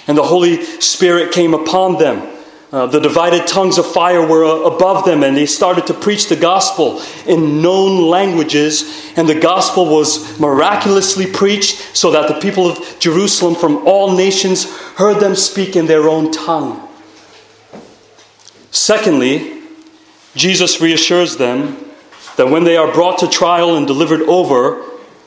and 0.07 0.17
the 0.17 0.23
Holy 0.23 0.63
Spirit 0.63 1.31
came 1.31 1.53
upon 1.53 1.97
them. 1.97 2.31
Uh, 2.71 2.85
the 2.87 2.99
divided 2.99 3.47
tongues 3.47 3.77
of 3.77 3.85
fire 3.85 4.25
were 4.25 4.43
uh, 4.43 4.75
above 4.75 5.05
them, 5.05 5.23
and 5.23 5.37
they 5.37 5.45
started 5.45 5.87
to 5.87 5.93
preach 5.93 6.27
the 6.27 6.35
gospel 6.35 7.01
in 7.25 7.61
known 7.61 8.09
languages. 8.09 9.13
And 9.15 9.29
the 9.29 9.39
gospel 9.39 9.85
was 9.85 10.39
miraculously 10.39 11.25
preached 11.25 11.95
so 11.95 12.11
that 12.11 12.27
the 12.27 12.39
people 12.41 12.69
of 12.69 12.99
Jerusalem 12.99 13.55
from 13.55 13.87
all 13.87 14.15
nations 14.17 14.69
heard 14.95 15.21
them 15.21 15.35
speak 15.35 15.75
in 15.75 15.85
their 15.85 16.09
own 16.09 16.31
tongue. 16.31 16.85
Secondly, 18.71 19.61
Jesus 20.35 20.81
reassures 20.81 21.37
them 21.37 21.77
that 22.35 22.49
when 22.49 22.65
they 22.65 22.75
are 22.75 22.91
brought 22.91 23.19
to 23.19 23.29
trial 23.29 23.77
and 23.77 23.87
delivered 23.87 24.23
over, 24.23 24.83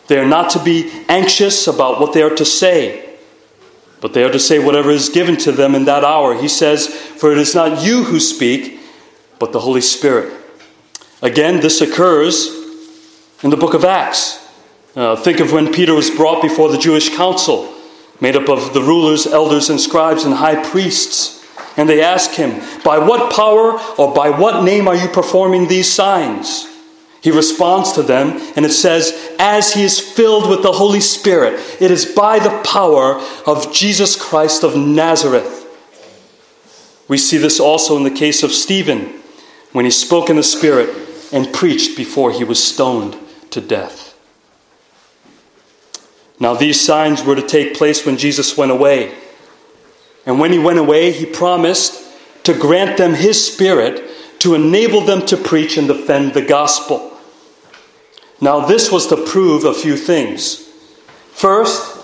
they 0.08 0.18
are 0.18 0.28
not 0.28 0.50
to 0.50 0.62
be 0.62 0.90
anxious 1.08 1.66
about 1.66 1.98
what 1.98 2.12
they 2.12 2.22
are 2.22 2.34
to 2.34 2.44
say 2.44 3.07
but 4.00 4.14
they 4.14 4.22
are 4.22 4.30
to 4.30 4.38
say 4.38 4.58
whatever 4.58 4.90
is 4.90 5.08
given 5.08 5.36
to 5.38 5.52
them 5.52 5.74
in 5.74 5.84
that 5.86 6.04
hour. 6.04 6.34
He 6.34 6.48
says, 6.48 6.86
For 6.88 7.32
it 7.32 7.38
is 7.38 7.54
not 7.54 7.82
you 7.84 8.04
who 8.04 8.20
speak, 8.20 8.80
but 9.38 9.52
the 9.52 9.60
Holy 9.60 9.80
Spirit. 9.80 10.32
Again, 11.22 11.60
this 11.60 11.80
occurs 11.80 12.46
in 13.42 13.50
the 13.50 13.56
book 13.56 13.74
of 13.74 13.84
Acts. 13.84 14.46
Uh, 14.94 15.16
think 15.16 15.40
of 15.40 15.52
when 15.52 15.72
Peter 15.72 15.94
was 15.94 16.10
brought 16.10 16.42
before 16.42 16.70
the 16.70 16.78
Jewish 16.78 17.14
council, 17.14 17.74
made 18.20 18.36
up 18.36 18.48
of 18.48 18.74
the 18.74 18.82
rulers, 18.82 19.26
elders, 19.26 19.70
and 19.70 19.80
scribes 19.80 20.24
and 20.24 20.34
high 20.34 20.62
priests. 20.70 21.44
And 21.76 21.88
they 21.88 22.02
ask 22.02 22.32
him, 22.32 22.60
By 22.84 22.98
what 22.98 23.32
power 23.32 23.78
or 23.98 24.12
by 24.12 24.30
what 24.30 24.64
name 24.64 24.88
are 24.88 24.96
you 24.96 25.08
performing 25.08 25.68
these 25.68 25.92
signs? 25.92 26.66
He 27.20 27.30
responds 27.30 27.92
to 27.92 28.02
them, 28.02 28.40
and 28.54 28.64
it 28.64 28.70
says, 28.70 29.34
As 29.38 29.74
he 29.74 29.82
is 29.82 29.98
filled 29.98 30.48
with 30.48 30.62
the 30.62 30.72
Holy 30.72 31.00
Spirit, 31.00 31.54
it 31.80 31.90
is 31.90 32.06
by 32.06 32.38
the 32.38 32.62
power 32.64 33.20
of 33.46 33.72
Jesus 33.72 34.14
Christ 34.14 34.62
of 34.62 34.76
Nazareth. 34.76 35.66
We 37.08 37.18
see 37.18 37.38
this 37.38 37.58
also 37.58 37.96
in 37.96 38.04
the 38.04 38.10
case 38.10 38.42
of 38.42 38.52
Stephen, 38.52 39.14
when 39.72 39.84
he 39.84 39.90
spoke 39.90 40.30
in 40.30 40.36
the 40.36 40.42
Spirit 40.42 40.94
and 41.32 41.52
preached 41.52 41.96
before 41.96 42.30
he 42.30 42.44
was 42.44 42.62
stoned 42.62 43.16
to 43.50 43.60
death. 43.60 44.16
Now, 46.40 46.54
these 46.54 46.80
signs 46.80 47.24
were 47.24 47.34
to 47.34 47.46
take 47.46 47.76
place 47.76 48.06
when 48.06 48.16
Jesus 48.16 48.56
went 48.56 48.70
away. 48.70 49.14
And 50.24 50.38
when 50.38 50.52
he 50.52 50.58
went 50.58 50.78
away, 50.78 51.10
he 51.10 51.26
promised 51.26 52.04
to 52.44 52.54
grant 52.54 52.96
them 52.96 53.14
his 53.14 53.52
Spirit 53.52 54.07
to 54.40 54.54
enable 54.54 55.00
them 55.00 55.24
to 55.26 55.36
preach 55.36 55.76
and 55.76 55.88
defend 55.88 56.34
the 56.34 56.42
gospel. 56.42 57.18
Now, 58.40 58.60
this 58.60 58.90
was 58.90 59.06
to 59.08 59.16
prove 59.16 59.64
a 59.64 59.74
few 59.74 59.96
things. 59.96 60.68
First, 61.32 61.96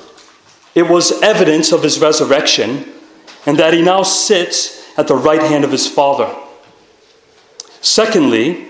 it 0.75 0.89
was 0.89 1.23
evidence 1.23 1.73
of 1.73 1.83
his 1.83 2.01
resurrection 2.01 2.93
and 3.47 3.59
that 3.59 3.75
he 3.75 3.83
now 3.83 4.03
sits 4.03 4.85
at 4.99 5.07
the 5.07 5.15
right 5.15 5.43
hand 5.43 5.65
of 5.65 5.73
his 5.73 5.87
Father. 5.87 6.35
Secondly, 7.81 8.69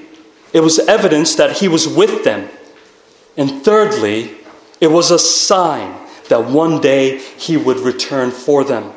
it 0.53 0.61
was 0.61 0.79
evidence 0.81 1.35
that 1.37 1.59
he 1.59 1.69
was 1.69 1.89
with 1.89 2.25
them. 2.25 2.49
And 3.37 3.65
thirdly, 3.65 4.37
it 4.81 4.89
was 4.89 5.11
a 5.11 5.19
sign 5.19 5.95
that 6.29 6.51
one 6.51 6.81
day 6.81 7.19
he 7.19 7.57
would 7.57 7.79
return 7.79 8.31
for 8.31 8.65
them. 8.65 8.93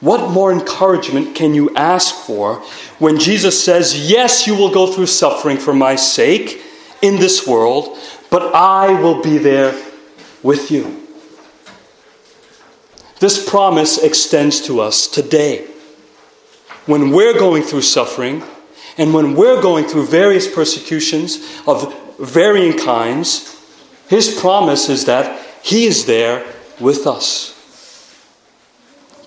What 0.00 0.30
more 0.30 0.50
encouragement 0.50 1.34
can 1.34 1.54
you 1.54 1.74
ask 1.76 2.14
for 2.14 2.56
when 2.98 3.18
Jesus 3.18 3.62
says, 3.62 4.10
Yes, 4.10 4.46
you 4.46 4.56
will 4.56 4.70
go 4.70 4.90
through 4.90 5.06
suffering 5.06 5.58
for 5.58 5.74
my 5.74 5.94
sake 5.96 6.62
in 7.02 7.16
this 7.16 7.46
world, 7.46 7.98
but 8.30 8.54
I 8.54 8.98
will 9.00 9.22
be 9.22 9.36
there 9.36 9.78
with 10.42 10.70
you? 10.70 11.06
This 13.18 13.46
promise 13.46 13.98
extends 13.98 14.62
to 14.62 14.80
us 14.80 15.06
today. 15.06 15.66
When 16.86 17.10
we're 17.10 17.38
going 17.38 17.62
through 17.62 17.82
suffering, 17.82 18.42
and 18.96 19.12
when 19.12 19.34
we're 19.34 19.60
going 19.60 19.84
through 19.84 20.06
various 20.06 20.52
persecutions 20.52 21.60
of 21.66 21.94
varying 22.18 22.78
kinds, 22.78 23.54
His 24.08 24.40
promise 24.40 24.88
is 24.88 25.04
that 25.04 25.46
He 25.62 25.84
is 25.84 26.06
there 26.06 26.50
with 26.80 27.06
us. 27.06 27.59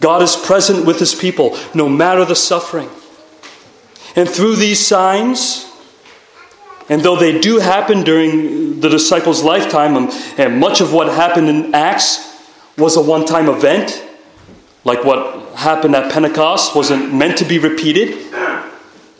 God 0.03 0.21
is 0.21 0.35
present 0.35 0.85
with 0.85 0.99
his 0.99 1.15
people 1.15 1.57
no 1.73 1.87
matter 1.87 2.25
the 2.25 2.35
suffering. 2.35 2.89
And 4.17 4.27
through 4.27 4.57
these 4.57 4.85
signs, 4.85 5.65
and 6.89 7.01
though 7.01 7.15
they 7.15 7.39
do 7.39 7.59
happen 7.59 8.03
during 8.03 8.81
the 8.81 8.89
disciples' 8.89 9.43
lifetime, 9.43 9.95
um, 9.95 10.11
and 10.37 10.59
much 10.59 10.81
of 10.81 10.91
what 10.91 11.07
happened 11.07 11.47
in 11.47 11.73
Acts 11.73 12.37
was 12.77 12.97
a 12.97 13.01
one 13.01 13.25
time 13.25 13.47
event, 13.47 14.05
like 14.83 15.05
what 15.05 15.55
happened 15.55 15.95
at 15.95 16.11
Pentecost 16.11 16.75
wasn't 16.75 17.13
meant 17.13 17.37
to 17.37 17.45
be 17.45 17.57
repeated, 17.57 18.27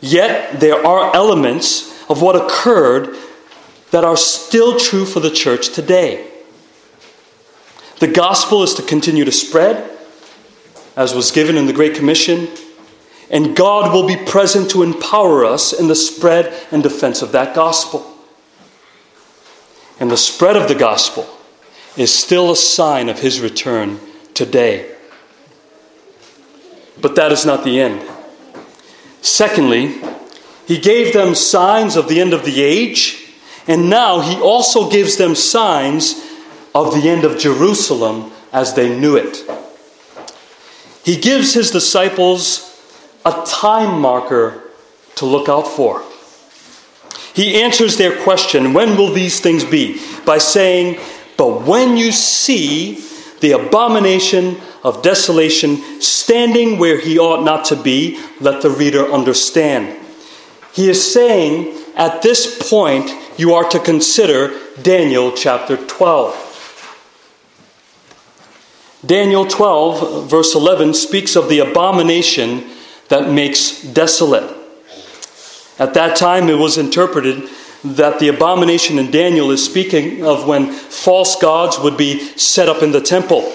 yet 0.02 0.60
there 0.60 0.86
are 0.86 1.16
elements 1.16 1.98
of 2.10 2.20
what 2.20 2.36
occurred 2.36 3.16
that 3.90 4.04
are 4.04 4.18
still 4.18 4.78
true 4.78 5.06
for 5.06 5.20
the 5.20 5.30
church 5.30 5.70
today. 5.70 6.30
The 8.00 8.08
gospel 8.08 8.62
is 8.62 8.74
to 8.74 8.82
continue 8.82 9.24
to 9.24 9.32
spread 9.32 9.93
as 10.96 11.14
was 11.14 11.30
given 11.30 11.56
in 11.56 11.66
the 11.66 11.72
Great 11.72 11.94
Commission, 11.94 12.48
and 13.30 13.56
God 13.56 13.92
will 13.92 14.06
be 14.06 14.16
present 14.16 14.70
to 14.70 14.82
empower 14.82 15.44
us 15.44 15.72
in 15.72 15.88
the 15.88 15.94
spread 15.94 16.54
and 16.70 16.82
defense 16.82 17.22
of 17.22 17.32
that 17.32 17.54
gospel. 17.54 18.14
And 19.98 20.10
the 20.10 20.16
spread 20.16 20.56
of 20.56 20.68
the 20.68 20.74
gospel 20.74 21.26
is 21.96 22.12
still 22.12 22.50
a 22.50 22.56
sign 22.56 23.08
of 23.08 23.20
his 23.20 23.40
return 23.40 23.98
today. 24.34 24.94
But 27.00 27.16
that 27.16 27.32
is 27.32 27.46
not 27.46 27.64
the 27.64 27.80
end. 27.80 28.08
Secondly, 29.22 30.00
he 30.66 30.78
gave 30.78 31.12
them 31.12 31.34
signs 31.34 31.96
of 31.96 32.08
the 32.08 32.20
end 32.20 32.32
of 32.32 32.44
the 32.44 32.62
age, 32.62 33.32
and 33.66 33.88
now 33.88 34.20
he 34.20 34.40
also 34.40 34.90
gives 34.90 35.16
them 35.16 35.34
signs 35.34 36.22
of 36.74 36.94
the 36.94 37.08
end 37.08 37.24
of 37.24 37.38
Jerusalem 37.38 38.32
as 38.52 38.74
they 38.74 38.98
knew 38.98 39.16
it. 39.16 39.44
He 41.04 41.16
gives 41.16 41.52
his 41.52 41.70
disciples 41.70 42.70
a 43.24 43.44
time 43.46 44.00
marker 44.00 44.62
to 45.16 45.26
look 45.26 45.48
out 45.48 45.68
for. 45.68 46.02
He 47.34 47.60
answers 47.60 47.96
their 47.96 48.22
question, 48.22 48.72
When 48.72 48.96
will 48.96 49.12
these 49.12 49.40
things 49.40 49.64
be? 49.64 50.00
by 50.24 50.38
saying, 50.38 50.98
But 51.36 51.62
when 51.62 51.96
you 51.96 52.12
see 52.12 53.04
the 53.40 53.52
abomination 53.52 54.56
of 54.82 55.02
desolation 55.02 56.00
standing 56.00 56.78
where 56.78 56.98
he 56.98 57.18
ought 57.18 57.44
not 57.44 57.66
to 57.66 57.76
be, 57.76 58.20
let 58.40 58.62
the 58.62 58.70
reader 58.70 59.12
understand. 59.12 60.00
He 60.72 60.88
is 60.88 61.12
saying, 61.12 61.78
At 61.96 62.22
this 62.22 62.70
point, 62.70 63.10
you 63.36 63.54
are 63.54 63.68
to 63.70 63.78
consider 63.78 64.58
Daniel 64.80 65.32
chapter 65.32 65.76
12. 65.76 66.43
Daniel 69.04 69.46
12, 69.46 70.30
verse 70.30 70.54
11, 70.54 70.94
speaks 70.94 71.36
of 71.36 71.48
the 71.48 71.58
abomination 71.58 72.64
that 73.08 73.30
makes 73.30 73.82
desolate. 73.82 74.54
At 75.78 75.94
that 75.94 76.16
time, 76.16 76.48
it 76.48 76.58
was 76.58 76.78
interpreted 76.78 77.48
that 77.82 78.18
the 78.18 78.28
abomination 78.28 78.98
in 78.98 79.10
Daniel 79.10 79.50
is 79.50 79.64
speaking 79.64 80.24
of 80.24 80.46
when 80.46 80.72
false 80.72 81.36
gods 81.36 81.78
would 81.78 81.96
be 81.96 82.20
set 82.38 82.68
up 82.68 82.82
in 82.82 82.92
the 82.92 83.00
temple. 83.00 83.52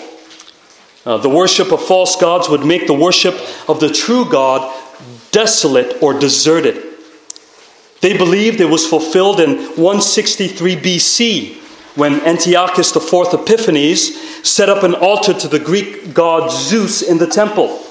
Uh, 1.06 1.18
the 1.18 1.30
worship 1.30 1.72
of 1.72 1.82
false 1.82 2.16
gods 2.16 2.50
would 2.50 2.66
make 2.66 2.86
the 2.86 2.94
worship 2.94 3.36
of 3.68 3.80
the 3.80 3.90
true 3.90 4.30
God 4.30 4.76
desolate 5.32 6.04
or 6.04 6.20
deserted. 6.20 6.84
They 8.02 8.18
believed 8.18 8.62
it 8.62 8.70
was 8.70 8.86
fulfilled 8.86 9.40
in 9.40 9.58
163 9.58 10.76
BC 10.76 11.59
when 12.00 12.26
Antiochus 12.26 12.96
IV 12.96 13.34
Epiphanes 13.34 14.48
set 14.48 14.70
up 14.70 14.84
an 14.84 14.96
altar 14.96 15.34
to 15.34 15.48
the 15.50 15.60
Greek 15.60 16.14
god 16.14 16.50
Zeus 16.50 17.02
in 17.02 17.18
the 17.18 17.28
temple. 17.28 17.84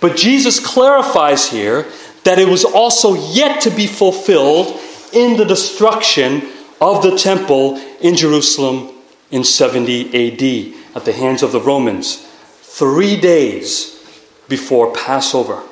But 0.00 0.16
Jesus 0.16 0.58
clarifies 0.58 1.50
here 1.50 1.86
that 2.24 2.38
it 2.38 2.48
was 2.48 2.64
also 2.64 3.14
yet 3.32 3.60
to 3.62 3.70
be 3.70 3.86
fulfilled 3.86 4.80
in 5.12 5.36
the 5.36 5.44
destruction 5.44 6.48
of 6.80 7.02
the 7.02 7.16
temple 7.16 7.76
in 8.00 8.16
Jerusalem 8.16 8.90
in 9.30 9.44
70 9.44 10.06
AD 10.08 10.74
at 10.96 11.04
the 11.04 11.12
hands 11.12 11.42
of 11.42 11.52
the 11.52 11.60
Romans, 11.60 12.26
three 12.62 13.20
days 13.20 14.02
before 14.48 14.94
Passover. 14.94 15.62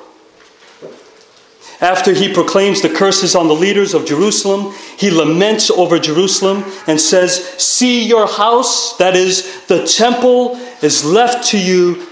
After 1.83 2.13
he 2.13 2.31
proclaims 2.33 2.81
the 2.81 2.87
curses 2.87 3.35
on 3.35 3.49
the 3.49 3.53
leaders 3.53 3.93
of 3.93 4.05
Jerusalem, 4.05 4.73
he 4.97 5.11
laments 5.11 5.69
over 5.69 5.99
Jerusalem 5.99 6.63
and 6.87 6.99
says, 6.99 7.45
See 7.57 8.07
your 8.07 8.25
house, 8.25 8.95
that 8.99 9.17
is, 9.17 9.65
the 9.65 9.85
temple, 9.85 10.55
is 10.81 11.03
left 11.03 11.49
to 11.49 11.59
you 11.59 12.07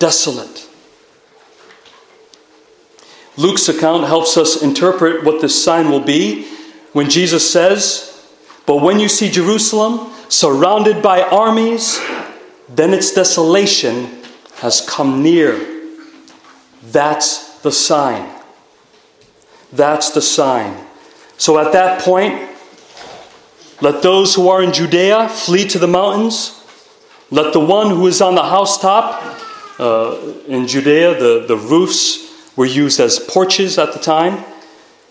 desolate. 0.00 0.68
Luke's 3.36 3.68
account 3.68 4.08
helps 4.08 4.36
us 4.36 4.60
interpret 4.60 5.22
what 5.22 5.40
this 5.40 5.62
sign 5.62 5.88
will 5.88 6.00
be 6.00 6.48
when 6.92 7.08
Jesus 7.08 7.48
says, 7.48 8.26
But 8.66 8.82
when 8.82 8.98
you 8.98 9.08
see 9.08 9.30
Jerusalem 9.30 10.12
surrounded 10.28 11.00
by 11.00 11.22
armies, 11.22 12.00
then 12.68 12.92
its 12.92 13.14
desolation 13.14 14.20
has 14.56 14.80
come 14.80 15.22
near. 15.22 15.64
That's 16.82 17.60
the 17.60 17.70
sign. 17.70 18.35
That's 19.76 20.10
the 20.10 20.22
sign. 20.22 20.86
So 21.36 21.58
at 21.58 21.72
that 21.72 22.00
point, 22.00 22.50
let 23.82 24.02
those 24.02 24.34
who 24.34 24.48
are 24.48 24.62
in 24.62 24.72
Judea 24.72 25.28
flee 25.28 25.68
to 25.68 25.78
the 25.78 25.86
mountains. 25.86 26.64
Let 27.30 27.52
the 27.52 27.60
one 27.60 27.90
who 27.90 28.06
is 28.06 28.22
on 28.22 28.34
the 28.34 28.42
housetop, 28.42 29.22
uh, 29.78 30.16
in 30.46 30.66
Judea, 30.66 31.18
the, 31.18 31.44
the 31.46 31.56
roofs 31.56 32.56
were 32.56 32.64
used 32.66 33.00
as 33.00 33.18
porches 33.18 33.78
at 33.78 33.92
the 33.92 33.98
time. 33.98 34.44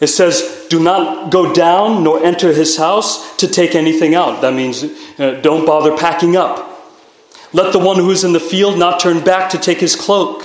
It 0.02 0.08
says, 0.08 0.66
Do 0.70 0.82
not 0.82 1.32
go 1.32 1.54
down 1.54 2.04
nor 2.04 2.24
enter 2.24 2.52
his 2.52 2.78
house 2.78 3.36
to 3.38 3.48
take 3.48 3.76
anything 3.76 4.16
out. 4.16 4.42
That 4.42 4.54
means 4.54 4.84
uh, 5.20 5.40
don't 5.42 5.66
bother 5.66 5.96
packing 5.96 6.36
up. 6.36 6.72
Let 7.54 7.72
the 7.72 7.80
one 7.80 7.98
who 7.98 8.10
is 8.10 8.24
in 8.24 8.34
the 8.34 8.40
field 8.40 8.80
not 8.80 9.00
turn 9.00 9.24
back 9.24 9.52
to 9.52 9.60
take 9.60 9.80
his 9.80 9.96
cloak. 9.96 10.44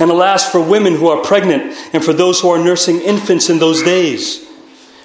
And 0.00 0.10
alas, 0.10 0.50
for 0.50 0.60
women 0.60 0.96
who 0.96 1.08
are 1.08 1.22
pregnant 1.22 1.74
and 1.92 2.02
for 2.02 2.14
those 2.14 2.40
who 2.40 2.48
are 2.48 2.58
nursing 2.58 3.00
infants 3.02 3.50
in 3.50 3.58
those 3.58 3.82
days, 3.82 4.44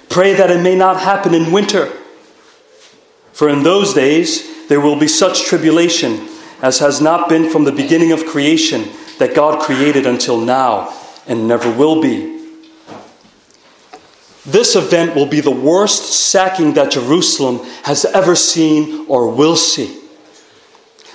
pray 0.08 0.32
that 0.34 0.50
it 0.50 0.62
may 0.62 0.74
not 0.74 0.98
happen 0.98 1.34
in 1.34 1.52
winter. 1.52 1.92
For 3.32 3.50
in 3.50 3.62
those 3.62 3.92
days 3.92 4.66
there 4.68 4.80
will 4.80 4.98
be 4.98 5.06
such 5.06 5.44
tribulation 5.44 6.26
as 6.62 6.78
has 6.78 7.02
not 7.02 7.28
been 7.28 7.50
from 7.50 7.64
the 7.64 7.72
beginning 7.72 8.12
of 8.12 8.24
creation 8.24 8.88
that 9.18 9.34
God 9.34 9.60
created 9.60 10.06
until 10.06 10.40
now 10.40 10.94
and 11.26 11.46
never 11.46 11.70
will 11.70 12.00
be. 12.00 12.34
This 14.46 14.76
event 14.76 15.14
will 15.14 15.26
be 15.26 15.40
the 15.40 15.50
worst 15.50 16.30
sacking 16.30 16.74
that 16.74 16.92
Jerusalem 16.92 17.58
has 17.82 18.04
ever 18.04 18.34
seen 18.36 19.04
or 19.08 19.34
will 19.34 19.56
see. 19.56 20.05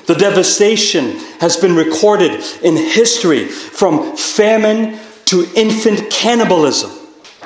The 0.07 0.15
devastation 0.15 1.17
has 1.39 1.57
been 1.57 1.75
recorded 1.75 2.43
in 2.63 2.75
history 2.75 3.47
from 3.47 4.15
famine 4.17 4.99
to 5.25 5.47
infant 5.55 6.09
cannibalism 6.11 6.91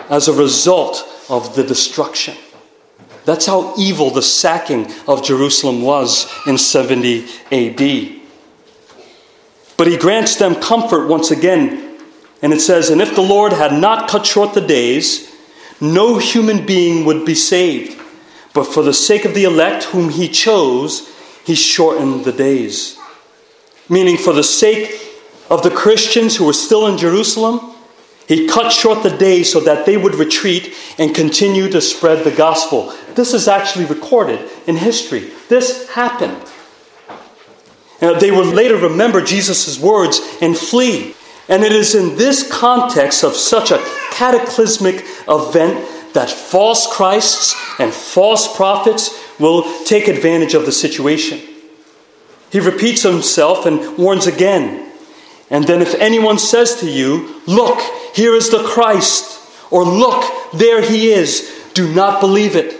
as 0.09 0.27
a 0.27 0.33
result 0.33 1.07
of 1.29 1.55
the 1.55 1.63
destruction. 1.63 2.35
That's 3.25 3.45
how 3.47 3.73
evil 3.77 4.11
the 4.11 4.21
sacking 4.21 4.91
of 5.07 5.23
Jerusalem 5.23 5.81
was 5.81 6.31
in 6.45 6.57
70 6.57 7.25
AD. 7.51 8.21
But 9.77 9.87
he 9.87 9.97
grants 9.97 10.35
them 10.35 10.55
comfort 10.55 11.07
once 11.07 11.31
again. 11.31 11.99
And 12.41 12.53
it 12.53 12.61
says, 12.61 12.89
And 12.89 13.01
if 13.01 13.15
the 13.15 13.21
Lord 13.21 13.51
had 13.51 13.73
not 13.73 14.09
cut 14.09 14.25
short 14.25 14.53
the 14.53 14.61
days, 14.61 15.33
no 15.81 16.17
human 16.17 16.65
being 16.65 17.05
would 17.05 17.25
be 17.25 17.35
saved. 17.35 17.99
But 18.53 18.65
for 18.65 18.83
the 18.83 18.93
sake 18.93 19.25
of 19.25 19.33
the 19.33 19.43
elect 19.43 19.85
whom 19.85 20.09
he 20.09 20.29
chose, 20.29 21.11
he 21.45 21.55
shortened 21.55 22.25
the 22.25 22.31
days. 22.31 22.97
Meaning, 23.87 24.17
for 24.17 24.33
the 24.33 24.43
sake 24.43 24.99
of 25.49 25.61
the 25.61 25.69
Christians 25.69 26.35
who 26.35 26.45
were 26.45 26.53
still 26.53 26.87
in 26.87 26.97
Jerusalem, 26.97 27.75
he 28.27 28.47
cut 28.47 28.71
short 28.71 29.03
the 29.03 29.15
days 29.15 29.51
so 29.51 29.59
that 29.59 29.85
they 29.85 29.97
would 29.97 30.15
retreat 30.15 30.73
and 30.97 31.13
continue 31.13 31.69
to 31.69 31.79
spread 31.79 32.23
the 32.23 32.31
gospel. 32.31 32.91
This 33.13 33.33
is 33.33 33.47
actually 33.47 33.85
recorded 33.85 34.49
in 34.65 34.75
history. 34.75 35.31
This 35.47 35.87
happened. 35.89 36.41
Uh, 38.01 38.17
they 38.19 38.31
would 38.31 38.53
later 38.53 38.77
remember 38.77 39.21
Jesus' 39.21 39.79
words 39.79 40.19
and 40.41 40.57
flee. 40.57 41.13
And 41.47 41.63
it 41.63 41.71
is 41.71 41.93
in 41.93 42.17
this 42.17 42.51
context 42.51 43.23
of 43.23 43.35
such 43.35 43.69
a 43.69 43.83
cataclysmic 44.11 45.05
event 45.27 46.13
that 46.13 46.29
false 46.29 46.91
Christs 46.91 47.55
and 47.79 47.93
false 47.93 48.53
prophets 48.55 49.09
will 49.39 49.63
take 49.85 50.07
advantage 50.07 50.53
of 50.53 50.65
the 50.65 50.71
situation. 50.71 51.39
He 52.51 52.59
repeats 52.59 53.03
himself 53.03 53.65
and 53.65 53.97
warns 53.97 54.27
again. 54.27 54.91
And 55.49 55.65
then, 55.65 55.81
if 55.81 55.93
anyone 55.95 56.39
says 56.39 56.79
to 56.79 56.89
you, 56.89 57.41
Look, 57.45 57.79
here 58.15 58.33
is 58.33 58.49
the 58.49 58.63
Christ, 58.63 59.39
or 59.71 59.83
Look, 59.83 60.23
there 60.53 60.81
he 60.81 61.11
is, 61.11 61.69
do 61.73 61.93
not 61.93 62.21
believe 62.21 62.55
it. 62.55 62.73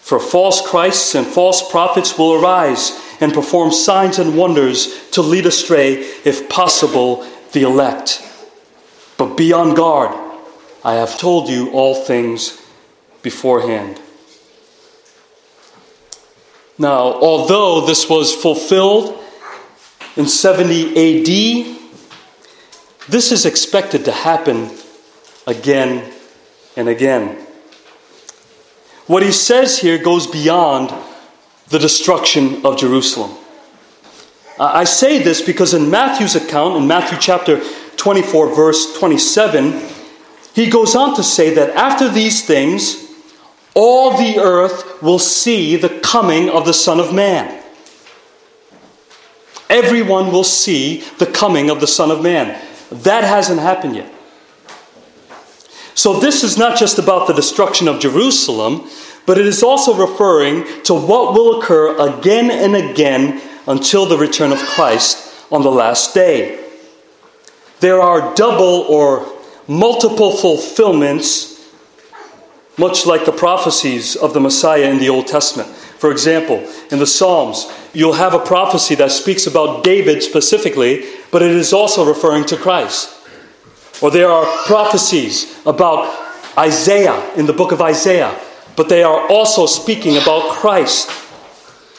For 0.00 0.18
false 0.20 0.66
Christs 0.66 1.14
and 1.14 1.26
false 1.26 1.68
prophets 1.70 2.16
will 2.16 2.34
arise 2.34 2.92
and 3.20 3.32
perform 3.32 3.72
signs 3.72 4.18
and 4.18 4.36
wonders 4.36 5.10
to 5.10 5.22
lead 5.22 5.46
astray, 5.46 5.94
if 6.24 6.48
possible, 6.48 7.26
the 7.52 7.62
elect. 7.62 8.22
But 9.18 9.36
be 9.36 9.52
on 9.52 9.74
guard. 9.74 10.14
I 10.84 10.94
have 10.94 11.18
told 11.18 11.48
you 11.48 11.70
all 11.70 12.04
things 12.04 12.62
beforehand. 13.22 14.00
Now, 16.78 17.14
although 17.14 17.86
this 17.86 18.08
was 18.08 18.34
fulfilled 18.34 19.22
in 20.16 20.26
70 20.26 20.90
AD, 20.90 21.76
this 23.08 23.32
is 23.32 23.46
expected 23.46 24.04
to 24.04 24.12
happen 24.12 24.70
again 25.46 26.12
and 26.76 26.88
again. 26.88 27.46
What 29.06 29.22
he 29.22 29.32
says 29.32 29.78
here 29.78 29.98
goes 29.98 30.26
beyond 30.26 30.92
the 31.68 31.78
destruction 31.78 32.66
of 32.66 32.76
Jerusalem. 32.76 33.36
I 34.58 34.84
say 34.84 35.22
this 35.22 35.42
because 35.42 35.74
in 35.74 35.90
Matthew's 35.90 36.34
account, 36.34 36.76
in 36.76 36.86
Matthew 36.86 37.18
chapter 37.18 37.62
24, 37.96 38.54
verse 38.54 38.98
27, 38.98 39.82
he 40.54 40.68
goes 40.70 40.96
on 40.96 41.14
to 41.16 41.22
say 41.22 41.54
that 41.54 41.70
after 41.76 42.08
these 42.08 42.44
things, 42.44 43.05
all 43.76 44.16
the 44.16 44.40
earth 44.40 45.02
will 45.02 45.18
see 45.18 45.76
the 45.76 46.00
coming 46.00 46.48
of 46.48 46.64
the 46.64 46.72
Son 46.72 46.98
of 46.98 47.14
Man. 47.14 47.62
Everyone 49.68 50.32
will 50.32 50.44
see 50.44 51.00
the 51.18 51.26
coming 51.26 51.68
of 51.68 51.80
the 51.80 51.86
Son 51.86 52.10
of 52.10 52.22
Man. 52.22 52.58
That 52.90 53.22
hasn't 53.22 53.60
happened 53.60 53.96
yet. 53.96 54.12
So, 55.94 56.18
this 56.18 56.42
is 56.42 56.56
not 56.56 56.78
just 56.78 56.98
about 56.98 57.26
the 57.26 57.34
destruction 57.34 57.86
of 57.86 58.00
Jerusalem, 58.00 58.88
but 59.26 59.38
it 59.38 59.46
is 59.46 59.62
also 59.62 59.94
referring 59.94 60.64
to 60.84 60.94
what 60.94 61.34
will 61.34 61.60
occur 61.60 61.96
again 61.98 62.50
and 62.50 62.76
again 62.76 63.42
until 63.66 64.06
the 64.06 64.16
return 64.16 64.52
of 64.52 64.58
Christ 64.58 65.34
on 65.50 65.62
the 65.62 65.70
last 65.70 66.14
day. 66.14 66.64
There 67.80 68.00
are 68.00 68.34
double 68.34 68.86
or 68.88 69.26
multiple 69.68 70.32
fulfillments, 70.32 71.55
much 72.78 73.06
like 73.06 73.24
the 73.24 73.32
prophecies 73.32 74.16
of 74.16 74.34
the 74.34 74.40
Messiah 74.40 74.90
in 74.90 74.98
the 74.98 75.08
Old 75.08 75.26
Testament. 75.26 75.68
For 75.68 76.10
example, 76.10 76.68
in 76.90 76.98
the 76.98 77.06
Psalms, 77.06 77.66
you'll 77.94 78.12
have 78.14 78.34
a 78.34 78.38
prophecy 78.38 78.94
that 78.96 79.12
speaks 79.12 79.46
about 79.46 79.82
David 79.82 80.22
specifically, 80.22 81.04
but 81.30 81.42
it 81.42 81.52
is 81.52 81.72
also 81.72 82.06
referring 82.06 82.44
to 82.46 82.56
Christ. 82.56 83.12
Or 84.02 84.10
there 84.10 84.30
are 84.30 84.44
prophecies 84.66 85.58
about 85.64 86.14
Isaiah 86.58 87.34
in 87.34 87.46
the 87.46 87.52
book 87.52 87.72
of 87.72 87.80
Isaiah 87.80 88.38
but 88.76 88.90
they 88.90 89.02
are 89.02 89.26
also 89.28 89.66
speaking 89.66 90.18
about 90.18 90.50
Christ. 90.50 91.10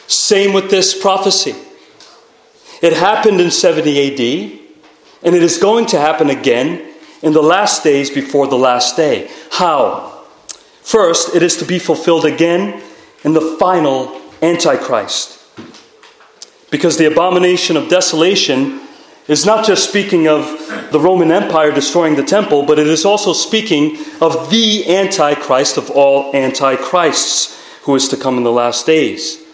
Same 0.06 0.52
with 0.52 0.70
this 0.70 0.98
prophecy. 0.98 1.54
It 2.80 2.92
happened 2.92 3.40
in 3.40 3.50
70 3.50 3.90
AD, 3.90 4.60
and 5.24 5.34
it 5.34 5.42
is 5.42 5.58
going 5.58 5.86
to 5.86 5.98
happen 5.98 6.30
again 6.30 6.94
in 7.20 7.32
the 7.32 7.42
last 7.42 7.82
days 7.82 8.08
before 8.08 8.46
the 8.46 8.56
last 8.56 8.96
day. 8.96 9.28
How? 9.50 10.17
First, 10.88 11.36
it 11.36 11.42
is 11.42 11.54
to 11.58 11.66
be 11.66 11.78
fulfilled 11.78 12.24
again 12.24 12.82
in 13.22 13.34
the 13.34 13.42
final 13.60 14.18
Antichrist. 14.40 15.38
Because 16.70 16.96
the 16.96 17.04
abomination 17.04 17.76
of 17.76 17.90
desolation 17.90 18.80
is 19.26 19.44
not 19.44 19.66
just 19.66 19.86
speaking 19.86 20.28
of 20.28 20.46
the 20.90 20.98
Roman 20.98 21.30
Empire 21.30 21.72
destroying 21.72 22.16
the 22.16 22.22
temple, 22.22 22.62
but 22.64 22.78
it 22.78 22.86
is 22.86 23.04
also 23.04 23.34
speaking 23.34 23.98
of 24.22 24.48
the 24.48 24.88
Antichrist 24.88 25.76
of 25.76 25.90
all 25.90 26.34
Antichrists 26.34 27.62
who 27.82 27.94
is 27.94 28.08
to 28.08 28.16
come 28.16 28.38
in 28.38 28.42
the 28.42 28.50
last 28.50 28.86
days. 28.86 29.44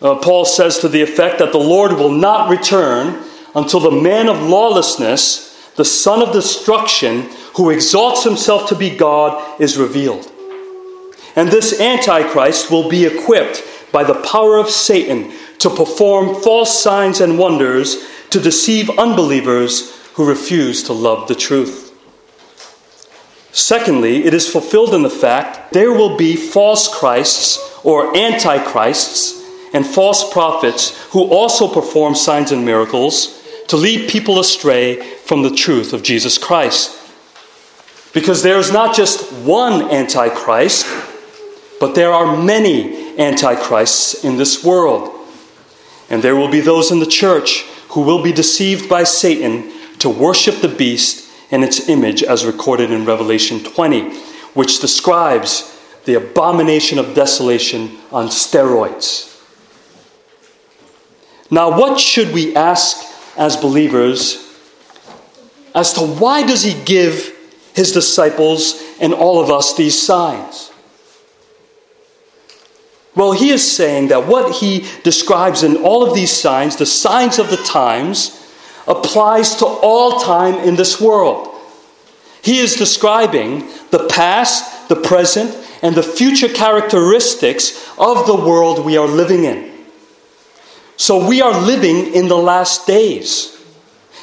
Uh, 0.00 0.14
Paul 0.14 0.44
says 0.44 0.78
to 0.78 0.88
the 0.88 1.02
effect 1.02 1.40
that 1.40 1.50
the 1.50 1.58
Lord 1.58 1.94
will 1.94 2.12
not 2.12 2.48
return 2.48 3.24
until 3.56 3.80
the 3.80 3.90
man 3.90 4.28
of 4.28 4.40
lawlessness, 4.40 5.72
the 5.74 5.84
son 5.84 6.22
of 6.22 6.32
destruction, 6.32 7.28
who 7.54 7.70
exalts 7.70 8.24
himself 8.24 8.68
to 8.68 8.74
be 8.74 8.90
God, 8.90 9.60
is 9.60 9.76
revealed. 9.76 10.30
And 11.36 11.48
this 11.48 11.80
Antichrist 11.80 12.70
will 12.70 12.88
be 12.88 13.04
equipped 13.04 13.62
by 13.92 14.04
the 14.04 14.20
power 14.22 14.56
of 14.58 14.70
Satan 14.70 15.32
to 15.58 15.70
perform 15.70 16.42
false 16.42 16.82
signs 16.82 17.20
and 17.20 17.38
wonders 17.38 18.04
to 18.30 18.40
deceive 18.40 18.90
unbelievers 18.98 19.96
who 20.14 20.28
refuse 20.28 20.82
to 20.84 20.92
love 20.92 21.28
the 21.28 21.34
truth. 21.34 21.90
Secondly, 23.52 24.24
it 24.24 24.32
is 24.32 24.50
fulfilled 24.50 24.94
in 24.94 25.02
the 25.02 25.10
fact 25.10 25.72
there 25.72 25.92
will 25.92 26.16
be 26.16 26.36
false 26.36 26.88
Christs 26.88 27.58
or 27.84 28.16
antichrists 28.16 29.42
and 29.74 29.86
false 29.86 30.30
prophets 30.32 30.98
who 31.10 31.24
also 31.24 31.68
perform 31.68 32.14
signs 32.14 32.50
and 32.50 32.64
miracles 32.64 33.42
to 33.68 33.76
lead 33.76 34.08
people 34.10 34.38
astray 34.38 35.00
from 35.24 35.42
the 35.42 35.54
truth 35.54 35.92
of 35.92 36.02
Jesus 36.02 36.38
Christ. 36.38 36.98
Because 38.12 38.42
there 38.42 38.58
is 38.58 38.72
not 38.72 38.94
just 38.94 39.32
one 39.44 39.90
Antichrist, 39.90 40.86
but 41.80 41.94
there 41.94 42.12
are 42.12 42.36
many 42.36 43.18
Antichrists 43.18 44.24
in 44.24 44.36
this 44.36 44.62
world. 44.62 45.10
And 46.10 46.22
there 46.22 46.36
will 46.36 46.50
be 46.50 46.60
those 46.60 46.90
in 46.90 47.00
the 47.00 47.06
church 47.06 47.62
who 47.90 48.02
will 48.02 48.22
be 48.22 48.32
deceived 48.32 48.88
by 48.88 49.04
Satan 49.04 49.72
to 49.98 50.08
worship 50.08 50.60
the 50.60 50.68
beast 50.68 51.30
and 51.50 51.62
its 51.62 51.88
image, 51.88 52.22
as 52.22 52.46
recorded 52.46 52.90
in 52.90 53.04
Revelation 53.04 53.62
20, 53.62 54.10
which 54.54 54.80
describes 54.80 55.78
the 56.04 56.14
abomination 56.14 56.98
of 56.98 57.14
desolation 57.14 57.98
on 58.10 58.28
steroids. 58.28 59.28
Now, 61.50 61.78
what 61.78 62.00
should 62.00 62.32
we 62.32 62.56
ask 62.56 62.96
as 63.36 63.56
believers 63.56 64.38
as 65.74 65.92
to 65.94 66.00
why 66.00 66.46
does 66.46 66.62
he 66.62 66.82
give 66.84 67.36
his 67.74 67.92
disciples 67.92 68.82
and 69.00 69.12
all 69.14 69.40
of 69.42 69.50
us 69.50 69.76
these 69.76 70.00
signs? 70.00 70.70
Well, 73.14 73.32
he 73.32 73.50
is 73.50 73.70
saying 73.70 74.08
that 74.08 74.26
what 74.26 74.56
he 74.56 74.86
describes 75.02 75.62
in 75.62 75.76
all 75.76 76.02
of 76.06 76.14
these 76.14 76.30
signs, 76.30 76.76
the 76.76 76.86
signs 76.86 77.38
of 77.38 77.50
the 77.50 77.58
times, 77.58 78.38
applies 78.86 79.56
to 79.56 79.66
all 79.66 80.20
time 80.20 80.54
in 80.66 80.76
this 80.76 81.00
world. 81.00 81.48
He 82.42 82.58
is 82.58 82.74
describing 82.74 83.68
the 83.90 84.08
past, 84.08 84.88
the 84.88 84.96
present, 84.96 85.56
and 85.82 85.94
the 85.94 86.02
future 86.02 86.48
characteristics 86.48 87.88
of 87.98 88.26
the 88.26 88.34
world 88.34 88.84
we 88.84 88.96
are 88.96 89.06
living 89.06 89.44
in. 89.44 89.70
So 90.96 91.26
we 91.26 91.42
are 91.42 91.60
living 91.60 92.14
in 92.14 92.28
the 92.28 92.36
last 92.36 92.86
days. 92.86 93.60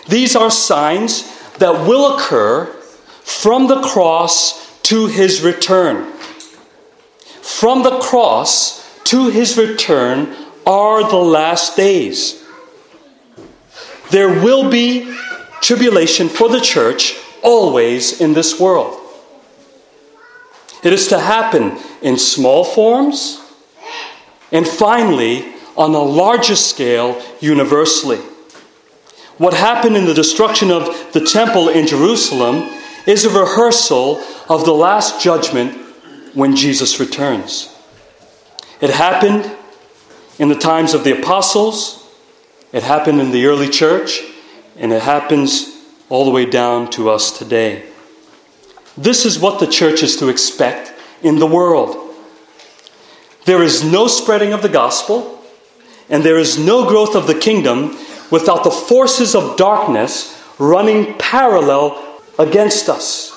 These 0.07 0.35
are 0.35 0.49
signs 0.49 1.23
that 1.57 1.87
will 1.87 2.15
occur 2.15 2.75
from 3.29 3.67
the 3.67 3.79
cross 3.81 4.81
to 4.81 5.05
his 5.05 5.41
return. 5.41 6.11
From 7.41 7.83
the 7.83 7.99
cross 7.99 8.83
to 9.03 9.29
his 9.29 9.55
return 9.55 10.35
are 10.65 11.07
the 11.07 11.15
last 11.15 11.77
days. 11.77 12.43
There 14.09 14.27
will 14.27 14.69
be 14.71 15.15
tribulation 15.61 16.27
for 16.27 16.49
the 16.49 16.59
church 16.59 17.17
always 17.43 18.19
in 18.19 18.33
this 18.33 18.59
world. 18.59 18.99
It 20.83 20.91
is 20.91 21.07
to 21.09 21.19
happen 21.19 21.77
in 22.01 22.17
small 22.17 22.65
forms 22.65 23.39
and 24.51 24.67
finally 24.67 25.53
on 25.77 25.93
a 25.93 26.01
larger 26.01 26.55
scale 26.55 27.21
universally. 27.39 28.19
What 29.37 29.53
happened 29.53 29.95
in 29.95 30.05
the 30.05 30.15
destruction 30.15 30.71
of 30.71 31.13
the 31.13 31.21
temple 31.21 31.69
in 31.69 31.85
Jerusalem 31.85 32.78
is 33.09 33.25
a 33.25 33.29
rehearsal 33.29 34.23
of 34.47 34.65
the 34.65 34.73
last 34.73 35.21
judgment 35.21 35.75
when 36.35 36.55
Jesus 36.55 36.99
returns. 36.99 37.75
It 38.81 38.91
happened 38.91 39.51
in 40.37 40.49
the 40.49 40.55
times 40.55 40.93
of 40.93 41.03
the 41.03 41.19
apostles, 41.19 42.07
it 42.71 42.83
happened 42.83 43.19
in 43.19 43.31
the 43.31 43.47
early 43.47 43.67
church, 43.67 44.21
and 44.77 44.93
it 44.93 45.01
happens 45.01 45.75
all 46.07 46.23
the 46.23 46.31
way 46.31 46.45
down 46.45 46.89
to 46.91 47.09
us 47.09 47.37
today. 47.37 47.89
This 48.95 49.25
is 49.25 49.39
what 49.39 49.59
the 49.59 49.67
church 49.67 50.03
is 50.03 50.15
to 50.17 50.29
expect 50.29 50.93
in 51.23 51.39
the 51.39 51.47
world. 51.47 52.13
There 53.45 53.63
is 53.63 53.83
no 53.83 54.07
spreading 54.07 54.53
of 54.53 54.61
the 54.61 54.69
gospel, 54.69 55.43
and 56.09 56.23
there 56.23 56.37
is 56.37 56.59
no 56.59 56.87
growth 56.87 57.15
of 57.15 57.25
the 57.25 57.39
kingdom 57.39 57.97
without 58.29 58.63
the 58.63 58.71
forces 58.71 59.33
of 59.33 59.57
darkness 59.57 60.39
running 60.59 61.15
parallel 61.17 62.05
against 62.39 62.89
us. 62.89 63.35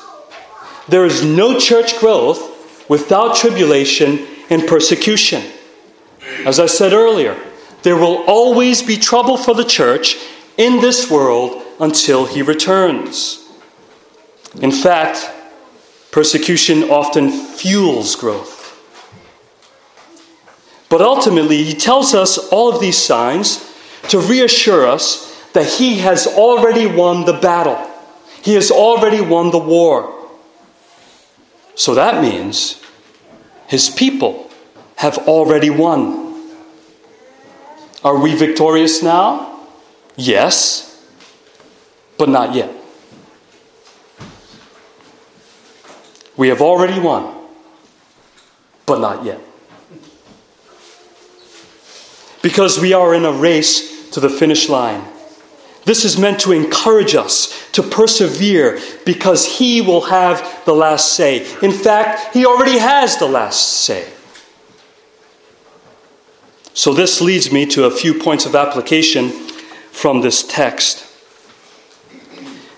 There 0.88 1.04
is 1.04 1.22
no 1.22 1.58
church 1.58 1.98
growth 1.98 2.88
without 2.88 3.36
tribulation 3.36 4.26
and 4.48 4.66
persecution. 4.66 5.42
As 6.46 6.58
I 6.58 6.66
said 6.66 6.92
earlier, 6.92 7.36
there 7.82 7.96
will 7.96 8.24
always 8.26 8.82
be 8.82 8.96
trouble 8.96 9.36
for 9.36 9.54
the 9.54 9.64
church 9.64 10.16
in 10.56 10.80
this 10.80 11.10
world 11.10 11.62
until 11.80 12.26
he 12.26 12.42
returns. 12.42 13.44
In 14.60 14.70
fact, 14.70 15.30
persecution 16.10 16.84
often 16.84 17.30
fuels 17.30 18.14
growth. 18.16 18.60
But 20.88 21.00
ultimately, 21.00 21.64
he 21.64 21.74
tells 21.74 22.14
us 22.14 22.38
all 22.38 22.72
of 22.72 22.80
these 22.80 22.98
signs 22.98 23.74
to 24.10 24.20
reassure 24.20 24.86
us 24.86 25.32
that 25.54 25.66
he 25.66 25.98
has 25.98 26.26
already 26.26 26.86
won 26.86 27.24
the 27.24 27.32
battle. 27.32 27.91
He 28.42 28.54
has 28.54 28.70
already 28.70 29.20
won 29.20 29.50
the 29.50 29.58
war. 29.58 30.28
So 31.74 31.94
that 31.94 32.20
means 32.20 32.82
his 33.68 33.88
people 33.88 34.50
have 34.96 35.16
already 35.28 35.70
won. 35.70 36.20
Are 38.04 38.18
we 38.18 38.34
victorious 38.34 39.02
now? 39.02 39.60
Yes, 40.16 41.06
but 42.18 42.28
not 42.28 42.54
yet. 42.54 42.70
We 46.36 46.48
have 46.48 46.60
already 46.60 46.98
won, 46.98 47.32
but 48.86 49.00
not 49.00 49.24
yet. 49.24 49.40
Because 52.42 52.80
we 52.80 52.92
are 52.92 53.14
in 53.14 53.24
a 53.24 53.32
race 53.32 54.10
to 54.10 54.18
the 54.18 54.28
finish 54.28 54.68
line. 54.68 55.04
This 55.84 56.04
is 56.04 56.18
meant 56.18 56.40
to 56.40 56.52
encourage 56.52 57.14
us 57.14 57.61
to 57.72 57.82
persevere 57.82 58.78
because 59.04 59.58
He 59.58 59.80
will 59.80 60.02
have 60.02 60.64
the 60.64 60.74
last 60.74 61.14
say. 61.14 61.46
In 61.62 61.72
fact, 61.72 62.34
He 62.34 62.46
already 62.46 62.78
has 62.78 63.16
the 63.16 63.28
last 63.28 63.84
say. 63.84 64.10
So, 66.74 66.94
this 66.94 67.20
leads 67.20 67.52
me 67.52 67.66
to 67.66 67.84
a 67.84 67.90
few 67.90 68.14
points 68.14 68.46
of 68.46 68.54
application 68.54 69.30
from 69.90 70.22
this 70.22 70.42
text. 70.42 71.06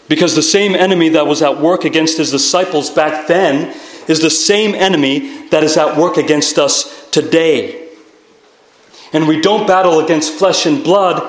Because 0.09 0.35
the 0.35 0.42
same 0.42 0.74
enemy 0.74 1.09
that 1.11 1.26
was 1.26 1.42
at 1.42 1.61
work 1.61 1.85
against 1.85 2.18
His 2.18 2.30
disciples 2.30 2.90
back 2.90 3.26
then 3.26 3.74
is 4.09 4.20
the 4.20 4.30
same 4.30 4.74
enemy 4.74 5.48
that 5.48 5.62
is 5.62 5.76
at 5.76 5.96
work 5.96 6.16
against 6.16 6.59
us 6.59 7.09
today. 7.11 7.88
And 9.12 9.28
we 9.28 9.40
don't 9.40 9.66
battle 9.66 10.00
against 10.00 10.35
flesh 10.35 10.66
and 10.66 10.83
blood, 10.83 11.22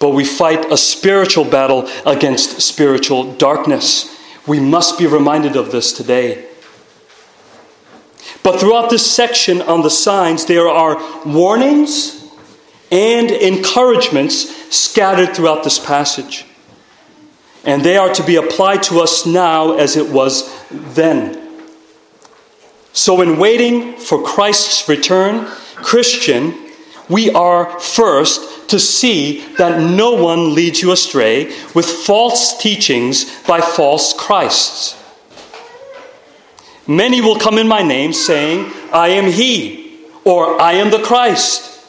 but 0.00 0.10
we 0.10 0.24
fight 0.24 0.70
a 0.70 0.76
spiritual 0.76 1.44
battle 1.44 1.88
against 2.06 2.60
spiritual 2.60 3.32
darkness. 3.34 4.16
We 4.46 4.60
must 4.60 4.98
be 4.98 5.06
reminded 5.06 5.56
of 5.56 5.72
this 5.72 5.92
today. 5.92 6.46
But 8.42 8.60
throughout 8.60 8.90
this 8.90 9.10
section 9.10 9.60
on 9.62 9.82
the 9.82 9.90
signs, 9.90 10.46
there 10.46 10.68
are 10.68 10.96
warnings 11.26 12.24
and 12.90 13.30
encouragements 13.30 14.74
scattered 14.74 15.34
throughout 15.34 15.64
this 15.64 15.78
passage. 15.78 16.46
And 17.64 17.82
they 17.82 17.96
are 17.96 18.12
to 18.14 18.22
be 18.22 18.36
applied 18.36 18.84
to 18.84 19.00
us 19.00 19.26
now 19.26 19.76
as 19.76 19.96
it 19.96 20.10
was 20.10 20.50
then. 20.70 21.44
So, 22.92 23.20
in 23.20 23.38
waiting 23.38 23.96
for 23.96 24.22
Christ's 24.22 24.88
return, 24.88 25.44
Christian, 25.76 26.67
we 27.08 27.30
are 27.30 27.78
first 27.80 28.68
to 28.70 28.78
see 28.78 29.46
that 29.56 29.80
no 29.80 30.12
one 30.12 30.54
leads 30.54 30.82
you 30.82 30.92
astray 30.92 31.46
with 31.74 31.86
false 31.86 32.58
teachings 32.58 33.42
by 33.46 33.60
false 33.60 34.12
Christs. 34.12 34.94
Many 36.86 37.20
will 37.20 37.38
come 37.38 37.58
in 37.58 37.68
my 37.68 37.82
name 37.82 38.12
saying, 38.12 38.70
I 38.92 39.08
am 39.08 39.30
he, 39.30 40.00
or 40.24 40.60
I 40.60 40.72
am 40.72 40.90
the 40.90 41.02
Christ. 41.02 41.86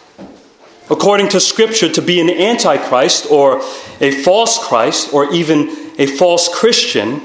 According 0.89 1.29
to 1.29 1.39
Scripture, 1.39 1.89
to 1.89 2.01
be 2.01 2.19
an 2.19 2.29
antichrist 2.29 3.27
or 3.29 3.61
a 4.01 4.11
false 4.23 4.57
Christ 4.67 5.13
or 5.13 5.31
even 5.33 5.69
a 5.97 6.07
false 6.07 6.49
Christian 6.53 7.21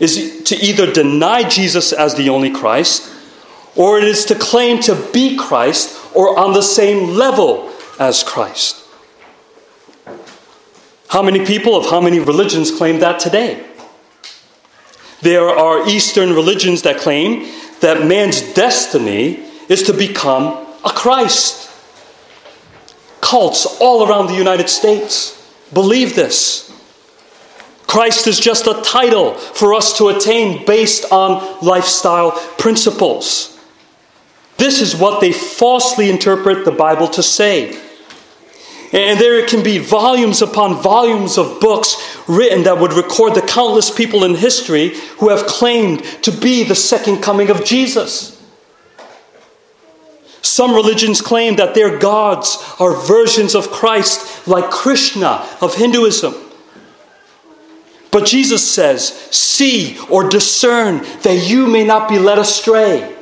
is 0.00 0.42
to 0.44 0.56
either 0.56 0.90
deny 0.90 1.48
Jesus 1.48 1.92
as 1.92 2.14
the 2.14 2.30
only 2.30 2.50
Christ 2.50 3.10
or 3.76 3.98
it 3.98 4.04
is 4.04 4.24
to 4.26 4.34
claim 4.34 4.80
to 4.82 4.94
be 5.12 5.36
Christ 5.36 6.03
or 6.14 6.38
on 6.38 6.52
the 6.52 6.62
same 6.62 7.10
level 7.10 7.70
as 7.98 8.22
Christ. 8.22 8.84
How 11.08 11.22
many 11.22 11.44
people 11.44 11.76
of 11.76 11.86
how 11.90 12.00
many 12.00 12.18
religions 12.18 12.70
claim 12.70 13.00
that 13.00 13.20
today? 13.20 13.64
There 15.22 15.48
are 15.48 15.88
Eastern 15.88 16.34
religions 16.34 16.82
that 16.82 16.98
claim 16.98 17.48
that 17.80 18.06
man's 18.06 18.42
destiny 18.54 19.44
is 19.68 19.82
to 19.84 19.92
become 19.92 20.66
a 20.84 20.90
Christ. 20.90 21.70
Cults 23.20 23.64
all 23.80 24.08
around 24.08 24.26
the 24.26 24.34
United 24.34 24.68
States 24.68 25.40
believe 25.72 26.14
this. 26.14 26.70
Christ 27.86 28.26
is 28.26 28.40
just 28.40 28.66
a 28.66 28.82
title 28.82 29.34
for 29.34 29.72
us 29.72 29.96
to 29.98 30.08
attain 30.08 30.66
based 30.66 31.12
on 31.12 31.60
lifestyle 31.62 32.32
principles. 32.58 33.53
This 34.56 34.80
is 34.80 34.96
what 34.96 35.20
they 35.20 35.32
falsely 35.32 36.10
interpret 36.10 36.64
the 36.64 36.72
Bible 36.72 37.08
to 37.08 37.22
say. 37.22 37.80
And 38.92 39.18
there 39.18 39.44
can 39.46 39.64
be 39.64 39.78
volumes 39.78 40.40
upon 40.40 40.80
volumes 40.80 41.36
of 41.36 41.60
books 41.60 41.96
written 42.28 42.62
that 42.62 42.78
would 42.78 42.92
record 42.92 43.34
the 43.34 43.42
countless 43.42 43.90
people 43.90 44.22
in 44.22 44.36
history 44.36 44.90
who 45.18 45.30
have 45.30 45.46
claimed 45.46 46.04
to 46.22 46.30
be 46.30 46.62
the 46.62 46.76
second 46.76 47.20
coming 47.20 47.50
of 47.50 47.64
Jesus. 47.64 48.40
Some 50.42 50.74
religions 50.74 51.20
claim 51.20 51.56
that 51.56 51.74
their 51.74 51.98
gods 51.98 52.58
are 52.78 52.94
versions 52.94 53.56
of 53.56 53.70
Christ, 53.70 54.46
like 54.46 54.70
Krishna 54.70 55.44
of 55.60 55.74
Hinduism. 55.74 56.34
But 58.12 58.26
Jesus 58.26 58.72
says, 58.72 59.08
See 59.32 59.98
or 60.08 60.28
discern 60.28 60.98
that 61.22 61.48
you 61.48 61.66
may 61.66 61.82
not 61.82 62.08
be 62.08 62.20
led 62.20 62.38
astray. 62.38 63.13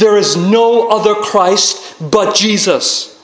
There 0.00 0.16
is 0.16 0.34
no 0.34 0.88
other 0.88 1.14
Christ 1.14 1.94
but 2.00 2.34
Jesus. 2.34 3.22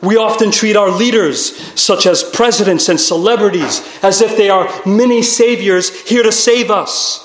We 0.00 0.16
often 0.16 0.52
treat 0.52 0.76
our 0.76 0.88
leaders, 0.88 1.56
such 1.74 2.06
as 2.06 2.22
presidents 2.22 2.88
and 2.88 3.00
celebrities, 3.00 3.82
as 4.04 4.20
if 4.20 4.36
they 4.36 4.50
are 4.50 4.70
mini 4.86 5.20
saviors 5.20 6.08
here 6.08 6.22
to 6.22 6.30
save 6.30 6.70
us. 6.70 7.24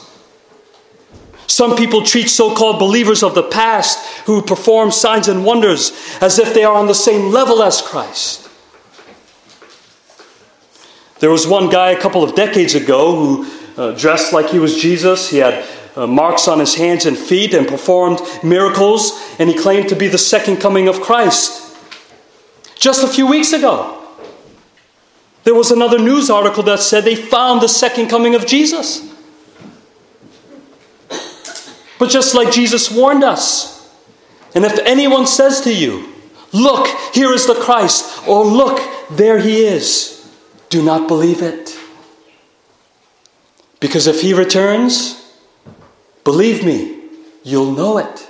Some 1.46 1.76
people 1.76 2.02
treat 2.02 2.28
so 2.28 2.56
called 2.56 2.80
believers 2.80 3.22
of 3.22 3.36
the 3.36 3.43
past 3.43 4.04
who 4.26 4.41
perform 4.41 4.89
signs 4.89 5.28
and 5.28 5.46
wonders 5.46 5.91
as 6.19 6.39
if 6.39 6.56
they 6.56 6.63
are 6.63 6.76
on 6.76 6.88
the 6.88 6.96
same 6.96 7.32
level 7.32 7.62
as 7.62 7.84
Christ. 7.84 8.50
There 11.19 11.30
was 11.30 11.46
one 11.46 11.69
guy 11.69 11.91
a 11.91 12.02
couple 12.02 12.24
of 12.24 12.34
decades 12.34 12.74
ago 12.74 13.15
who 13.15 13.52
uh, 13.78 13.91
dressed 13.91 14.34
like 14.34 14.50
he 14.50 14.58
was 14.58 14.76
Jesus. 14.82 15.30
He 15.30 15.38
had 15.38 15.63
uh, 15.95 16.08
marks 16.08 16.47
on 16.47 16.60
his 16.60 16.75
hands 16.75 17.06
and 17.06 17.17
feet 17.17 17.53
and 17.53 17.67
performed 17.67 18.19
miracles, 18.43 19.12
and 19.39 19.49
he 19.49 19.58
claimed 19.58 19.89
to 19.89 19.95
be 19.95 20.08
the 20.08 20.17
second 20.17 20.58
coming 20.58 20.88
of 20.88 21.01
Christ. 21.01 21.75
Just 22.75 23.03
a 23.03 23.08
few 23.08 23.27
weeks 23.27 23.53
ago, 23.53 23.99
there 25.43 25.56
was 25.56 25.71
another 25.71 25.99
news 25.99 26.29
article 26.29 26.63
that 26.63 26.79
said 26.79 27.03
they 27.03 27.15
found 27.15 27.62
the 27.62 27.67
second 27.67 28.10
coming 28.10 28.34
of 28.36 28.45
Jesus. 28.45 29.10
But 31.99 32.10
just 32.10 32.34
like 32.34 32.51
Jesus 32.51 32.91
warned 32.91 33.23
us, 33.23 33.89
and 34.56 34.65
if 34.65 34.77
anyone 34.79 35.27
says 35.27 35.62
to 35.62 35.73
you, 35.73 36.10
Look, 36.51 36.88
here 37.15 37.34
is 37.34 37.47
the 37.47 37.56
Christ, 37.56 38.27
or 38.27 38.45
Look, 38.45 38.79
there 39.10 39.39
he 39.39 39.65
is, 39.65 40.29
do 40.69 40.84
not 40.84 41.08
believe 41.08 41.41
it. 41.41 41.79
Because 43.79 44.08
if 44.08 44.21
he 44.21 44.34
returns, 44.34 45.23
believe 46.24 46.66
me, 46.66 47.02
you'll 47.44 47.72
know 47.72 47.98
it. 47.98 48.30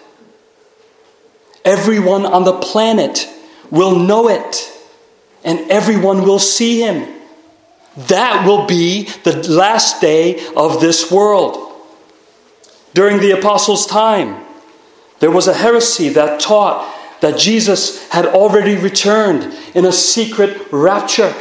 Everyone 1.65 2.25
on 2.25 2.43
the 2.43 2.59
planet 2.59 3.27
will 3.69 3.97
know 3.97 4.29
it, 4.29 4.71
and 5.43 5.59
everyone 5.71 6.23
will 6.23 6.39
see 6.39 6.81
him. 6.81 7.07
That 7.95 8.45
will 8.45 8.65
be 8.65 9.03
the 9.23 9.47
last 9.49 10.01
day 10.01 10.45
of 10.55 10.81
this 10.81 11.11
world. 11.11 11.71
During 12.93 13.19
the 13.19 13.31
apostles' 13.31 13.85
time, 13.85 14.43
there 15.19 15.31
was 15.31 15.47
a 15.47 15.53
heresy 15.53 16.09
that 16.09 16.39
taught 16.39 16.93
that 17.21 17.39
Jesus 17.39 18.07
had 18.09 18.25
already 18.25 18.75
returned 18.75 19.55
in 19.73 19.85
a 19.85 19.91
secret 19.91 20.67
rapture. 20.71 21.33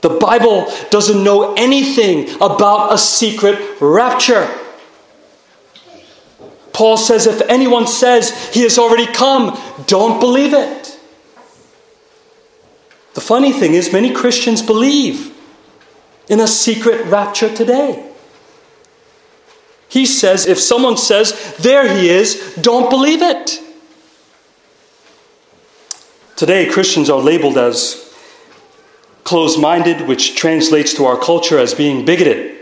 The 0.00 0.10
Bible 0.10 0.70
doesn't 0.90 1.24
know 1.24 1.54
anything 1.54 2.30
about 2.36 2.92
a 2.92 2.98
secret 2.98 3.80
rapture. 3.80 4.48
Paul 6.72 6.96
says 6.96 7.26
if 7.26 7.40
anyone 7.48 7.88
says 7.88 8.54
he 8.54 8.62
has 8.62 8.78
already 8.78 9.06
come, 9.06 9.58
don't 9.86 10.20
believe 10.20 10.54
it. 10.54 10.98
The 13.14 13.20
funny 13.20 13.52
thing 13.52 13.74
is, 13.74 13.92
many 13.92 14.12
Christians 14.12 14.62
believe 14.62 15.34
in 16.28 16.38
a 16.38 16.46
secret 16.46 17.06
rapture 17.06 17.52
today. 17.52 18.08
He 19.88 20.06
says 20.06 20.46
if 20.46 20.60
someone 20.60 20.96
says, 20.96 21.56
there 21.58 21.92
he 21.92 22.08
is, 22.08 22.54
don't 22.60 22.88
believe 22.88 23.22
it. 23.22 23.58
Today, 26.36 26.70
Christians 26.70 27.10
are 27.10 27.18
labeled 27.18 27.58
as 27.58 28.07
closed 29.28 29.60
minded, 29.60 30.08
which 30.08 30.34
translates 30.34 30.94
to 30.94 31.04
our 31.04 31.18
culture 31.18 31.58
as 31.58 31.74
being 31.74 32.06
bigoted. 32.06 32.56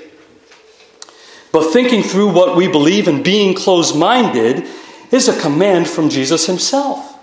But 1.53 1.73
thinking 1.73 2.03
through 2.03 2.33
what 2.33 2.57
we 2.57 2.67
believe 2.67 3.07
and 3.07 3.23
being 3.23 3.55
closed 3.55 3.97
minded 3.97 4.67
is 5.13 5.29
a 5.29 5.41
command 5.41 5.89
from 5.89 6.11
Jesus 6.11 6.47
himself. 6.47 7.17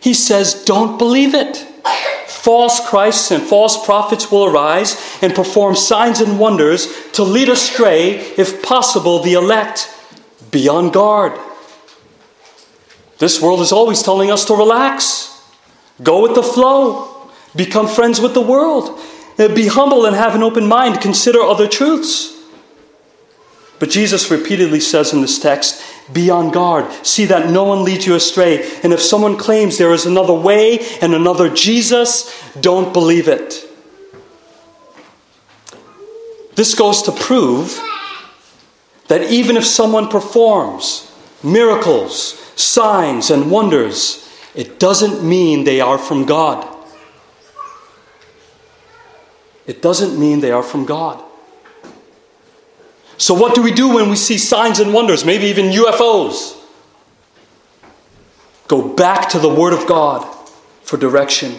He 0.00 0.14
says, 0.14 0.64
Don't 0.64 0.98
believe 0.98 1.34
it. 1.34 1.56
False 2.28 2.88
Christs 2.88 3.32
and 3.32 3.42
false 3.42 3.84
prophets 3.84 4.30
will 4.30 4.46
arise 4.46 4.96
and 5.20 5.34
perform 5.34 5.74
signs 5.74 6.20
and 6.20 6.38
wonders 6.38 7.10
to 7.10 7.24
lead 7.24 7.48
astray, 7.48 8.20
if 8.38 8.62
possible, 8.62 9.18
the 9.18 9.34
elect. 9.34 9.92
Be 10.52 10.68
on 10.68 10.90
guard. 10.90 11.32
This 13.18 13.42
world 13.42 13.60
is 13.60 13.72
always 13.72 14.00
telling 14.02 14.30
us 14.30 14.44
to 14.46 14.54
relax, 14.54 15.44
go 16.02 16.22
with 16.22 16.36
the 16.36 16.42
flow, 16.42 17.09
become 17.56 17.88
friends 17.88 18.20
with 18.20 18.34
the 18.34 18.40
world, 18.40 18.98
uh, 19.38 19.48
be 19.54 19.66
humble 19.66 20.06
and 20.06 20.16
have 20.16 20.34
an 20.34 20.42
open 20.42 20.66
mind, 20.66 21.00
consider 21.00 21.40
other 21.40 21.68
truths. 21.68 22.36
But 23.78 23.90
Jesus 23.90 24.30
repeatedly 24.30 24.80
says 24.80 25.12
in 25.12 25.22
this 25.22 25.38
text, 25.38 25.82
be 26.12 26.28
on 26.28 26.50
guard. 26.50 26.92
See 27.06 27.24
that 27.26 27.50
no 27.50 27.64
one 27.64 27.84
leads 27.84 28.06
you 28.06 28.14
astray. 28.14 28.68
And 28.82 28.92
if 28.92 29.00
someone 29.00 29.36
claims 29.36 29.78
there 29.78 29.92
is 29.92 30.06
another 30.06 30.34
way 30.34 30.80
and 31.00 31.14
another 31.14 31.48
Jesus, 31.48 32.30
don't 32.60 32.92
believe 32.92 33.28
it. 33.28 33.66
This 36.56 36.74
goes 36.74 37.02
to 37.02 37.12
prove 37.12 37.80
that 39.08 39.30
even 39.30 39.56
if 39.56 39.64
someone 39.64 40.08
performs 40.08 41.10
miracles, 41.42 42.34
signs, 42.54 43.30
and 43.30 43.50
wonders, 43.50 44.28
it 44.54 44.78
doesn't 44.78 45.26
mean 45.26 45.64
they 45.64 45.80
are 45.80 45.98
from 45.98 46.26
God. 46.26 46.69
It 49.66 49.82
doesn't 49.82 50.18
mean 50.18 50.40
they 50.40 50.52
are 50.52 50.62
from 50.62 50.84
God. 50.84 51.22
So, 53.18 53.34
what 53.34 53.54
do 53.54 53.62
we 53.62 53.72
do 53.72 53.94
when 53.94 54.08
we 54.08 54.16
see 54.16 54.38
signs 54.38 54.80
and 54.80 54.94
wonders, 54.94 55.24
maybe 55.24 55.46
even 55.46 55.66
UFOs? 55.66 56.56
Go 58.66 58.94
back 58.94 59.28
to 59.30 59.38
the 59.38 59.48
Word 59.48 59.72
of 59.72 59.86
God 59.86 60.24
for 60.82 60.96
direction. 60.96 61.58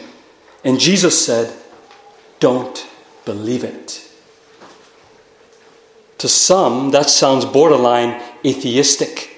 And 0.63 0.79
Jesus 0.79 1.23
said, 1.23 1.53
Don't 2.39 2.87
believe 3.25 3.63
it. 3.63 4.09
To 6.19 6.29
some, 6.29 6.91
that 6.91 7.09
sounds 7.09 7.45
borderline 7.45 8.21
atheistic 8.45 9.31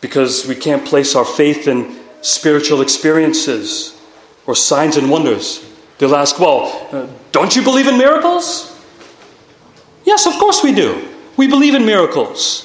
because 0.00 0.46
we 0.46 0.54
can't 0.54 0.86
place 0.86 1.16
our 1.16 1.24
faith 1.24 1.66
in 1.66 1.98
spiritual 2.22 2.80
experiences 2.80 4.00
or 4.46 4.54
signs 4.54 4.96
and 4.96 5.10
wonders. 5.10 5.65
They'll 5.98 6.16
ask, 6.16 6.38
Well, 6.38 6.88
uh, 6.92 7.06
don't 7.32 7.54
you 7.56 7.62
believe 7.62 7.86
in 7.86 7.98
miracles? 7.98 8.72
Yes, 10.04 10.26
of 10.26 10.34
course 10.34 10.62
we 10.62 10.72
do. 10.72 11.08
We 11.36 11.48
believe 11.48 11.74
in 11.74 11.84
miracles. 11.84 12.62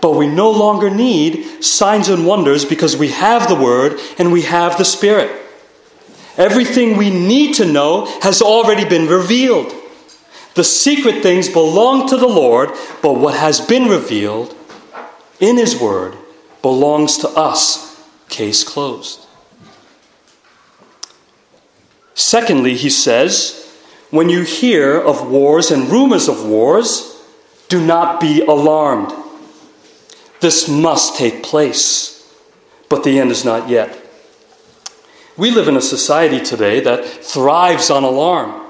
But 0.00 0.12
we 0.12 0.26
no 0.26 0.50
longer 0.50 0.90
need 0.90 1.64
signs 1.64 2.08
and 2.08 2.26
wonders 2.26 2.64
because 2.64 2.96
we 2.96 3.08
have 3.08 3.48
the 3.48 3.54
Word 3.54 3.98
and 4.18 4.32
we 4.32 4.42
have 4.42 4.76
the 4.76 4.84
Spirit. 4.84 5.30
Everything 6.36 6.96
we 6.96 7.10
need 7.10 7.54
to 7.54 7.64
know 7.64 8.06
has 8.20 8.42
already 8.42 8.84
been 8.84 9.08
revealed. 9.08 9.72
The 10.54 10.64
secret 10.64 11.22
things 11.22 11.48
belong 11.48 12.08
to 12.08 12.16
the 12.16 12.28
Lord, 12.28 12.70
but 13.02 13.14
what 13.14 13.34
has 13.34 13.60
been 13.60 13.88
revealed 13.88 14.54
in 15.40 15.56
His 15.56 15.80
Word 15.80 16.16
belongs 16.60 17.18
to 17.18 17.28
us. 17.28 18.02
Case 18.28 18.62
closed. 18.62 19.23
Secondly, 22.14 22.74
he 22.74 22.90
says, 22.90 23.60
when 24.10 24.28
you 24.28 24.42
hear 24.42 25.00
of 25.00 25.28
wars 25.28 25.70
and 25.70 25.90
rumors 25.90 26.28
of 26.28 26.46
wars, 26.46 27.20
do 27.68 27.84
not 27.84 28.20
be 28.20 28.40
alarmed. 28.42 29.12
This 30.40 30.68
must 30.68 31.16
take 31.16 31.42
place, 31.42 32.32
but 32.88 33.02
the 33.02 33.18
end 33.18 33.30
is 33.30 33.44
not 33.44 33.68
yet. 33.68 34.00
We 35.36 35.50
live 35.50 35.66
in 35.66 35.76
a 35.76 35.80
society 35.80 36.40
today 36.40 36.80
that 36.80 37.04
thrives 37.04 37.90
on 37.90 38.04
alarm. 38.04 38.64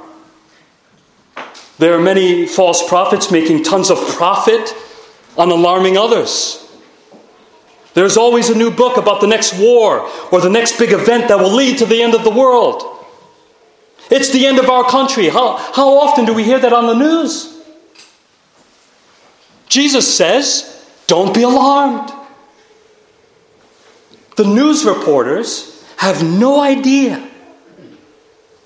There 1.78 1.92
are 1.94 2.00
many 2.00 2.46
false 2.46 2.86
prophets 2.88 3.30
making 3.30 3.64
tons 3.64 3.90
of 3.90 3.98
profit 4.16 4.74
on 5.36 5.50
alarming 5.50 5.98
others. 5.98 6.60
There's 7.92 8.16
always 8.16 8.48
a 8.48 8.56
new 8.56 8.70
book 8.70 8.96
about 8.96 9.20
the 9.20 9.26
next 9.26 9.58
war 9.58 10.08
or 10.32 10.40
the 10.40 10.48
next 10.48 10.78
big 10.78 10.92
event 10.92 11.28
that 11.28 11.38
will 11.38 11.54
lead 11.54 11.78
to 11.78 11.86
the 11.86 12.02
end 12.02 12.14
of 12.14 12.24
the 12.24 12.30
world. 12.30 12.93
It's 14.10 14.30
the 14.30 14.46
end 14.46 14.58
of 14.58 14.68
our 14.68 14.84
country. 14.84 15.28
How, 15.28 15.56
how 15.56 15.98
often 15.98 16.24
do 16.24 16.34
we 16.34 16.44
hear 16.44 16.58
that 16.58 16.72
on 16.72 16.86
the 16.86 16.94
news? 16.94 17.50
Jesus 19.68 20.16
says, 20.16 20.86
Don't 21.06 21.34
be 21.34 21.42
alarmed. 21.42 22.12
The 24.36 24.44
news 24.44 24.84
reporters 24.84 25.84
have 25.96 26.22
no 26.22 26.60
idea 26.60 27.28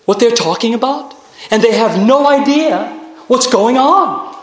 what 0.06 0.18
they're 0.18 0.30
talking 0.34 0.74
about, 0.74 1.14
and 1.50 1.62
they 1.62 1.76
have 1.76 2.04
no 2.04 2.26
idea 2.26 2.88
what's 3.26 3.46
going 3.46 3.76
on. 3.76 4.34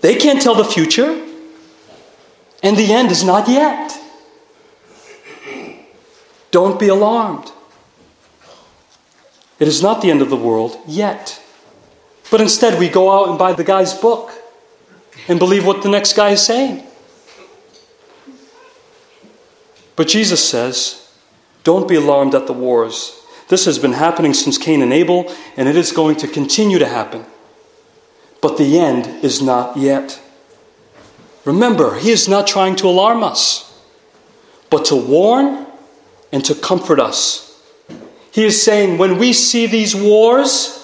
They 0.00 0.16
can't 0.16 0.40
tell 0.40 0.54
the 0.54 0.64
future, 0.64 1.24
and 2.62 2.76
the 2.76 2.92
end 2.92 3.10
is 3.10 3.24
not 3.24 3.48
yet. 3.48 3.98
Don't 6.50 6.80
be 6.80 6.88
alarmed. 6.88 7.52
It 9.58 9.66
is 9.68 9.82
not 9.82 10.02
the 10.02 10.10
end 10.10 10.22
of 10.22 10.30
the 10.30 10.36
world 10.36 10.78
yet. 10.86 11.42
But 12.30 12.40
instead, 12.40 12.78
we 12.78 12.88
go 12.88 13.10
out 13.10 13.28
and 13.28 13.38
buy 13.38 13.52
the 13.52 13.64
guy's 13.64 13.94
book 13.94 14.32
and 15.28 15.38
believe 15.38 15.66
what 15.66 15.82
the 15.82 15.88
next 15.88 16.14
guy 16.14 16.30
is 16.30 16.44
saying. 16.44 16.84
But 19.96 20.08
Jesus 20.08 20.48
says, 20.48 21.10
Don't 21.64 21.88
be 21.88 21.96
alarmed 21.96 22.34
at 22.34 22.46
the 22.46 22.52
wars. 22.52 23.20
This 23.48 23.64
has 23.64 23.78
been 23.78 23.94
happening 23.94 24.34
since 24.34 24.58
Cain 24.58 24.82
and 24.82 24.92
Abel, 24.92 25.34
and 25.56 25.68
it 25.68 25.76
is 25.76 25.90
going 25.90 26.16
to 26.16 26.28
continue 26.28 26.78
to 26.78 26.86
happen. 26.86 27.24
But 28.40 28.58
the 28.58 28.78
end 28.78 29.24
is 29.24 29.42
not 29.42 29.76
yet. 29.76 30.20
Remember, 31.44 31.98
he 31.98 32.10
is 32.10 32.28
not 32.28 32.46
trying 32.46 32.76
to 32.76 32.86
alarm 32.86 33.24
us, 33.24 33.82
but 34.68 34.84
to 34.86 34.96
warn 34.96 35.66
and 36.30 36.44
to 36.44 36.54
comfort 36.54 37.00
us. 37.00 37.47
He 38.30 38.44
is 38.44 38.62
saying, 38.62 38.98
when 38.98 39.18
we 39.18 39.32
see 39.32 39.66
these 39.66 39.94
wars, 39.94 40.74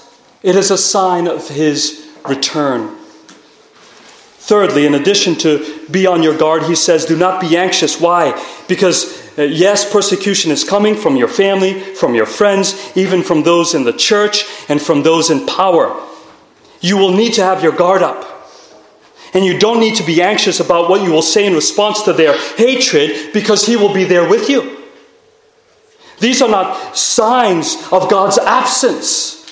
it 0.42 0.56
is 0.56 0.70
a 0.70 0.78
sign 0.78 1.26
of 1.26 1.48
his 1.48 2.10
return. 2.28 2.96
Thirdly, 4.44 4.84
in 4.84 4.94
addition 4.94 5.36
to 5.36 5.86
be 5.90 6.06
on 6.06 6.22
your 6.22 6.36
guard, 6.36 6.64
he 6.64 6.74
says, 6.74 7.06
do 7.06 7.16
not 7.16 7.40
be 7.40 7.56
anxious. 7.56 7.98
Why? 7.98 8.38
Because, 8.68 9.38
uh, 9.38 9.42
yes, 9.42 9.90
persecution 9.90 10.50
is 10.50 10.64
coming 10.64 10.94
from 10.94 11.16
your 11.16 11.28
family, 11.28 11.80
from 11.80 12.14
your 12.14 12.26
friends, 12.26 12.92
even 12.94 13.22
from 13.22 13.42
those 13.42 13.74
in 13.74 13.84
the 13.84 13.92
church, 13.92 14.44
and 14.68 14.82
from 14.82 15.02
those 15.02 15.30
in 15.30 15.46
power. 15.46 15.98
You 16.82 16.98
will 16.98 17.12
need 17.12 17.32
to 17.34 17.42
have 17.42 17.62
your 17.62 17.72
guard 17.72 18.02
up. 18.02 18.50
And 19.32 19.46
you 19.46 19.58
don't 19.58 19.80
need 19.80 19.96
to 19.96 20.04
be 20.04 20.20
anxious 20.20 20.60
about 20.60 20.90
what 20.90 21.02
you 21.02 21.10
will 21.10 21.22
say 21.22 21.46
in 21.46 21.54
response 21.54 22.02
to 22.02 22.12
their 22.12 22.38
hatred 22.56 23.32
because 23.32 23.66
he 23.66 23.76
will 23.76 23.94
be 23.94 24.04
there 24.04 24.28
with 24.28 24.50
you. 24.50 24.83
These 26.24 26.40
are 26.40 26.48
not 26.48 26.96
signs 26.96 27.76
of 27.92 28.08
God's 28.08 28.38
absence. 28.38 29.44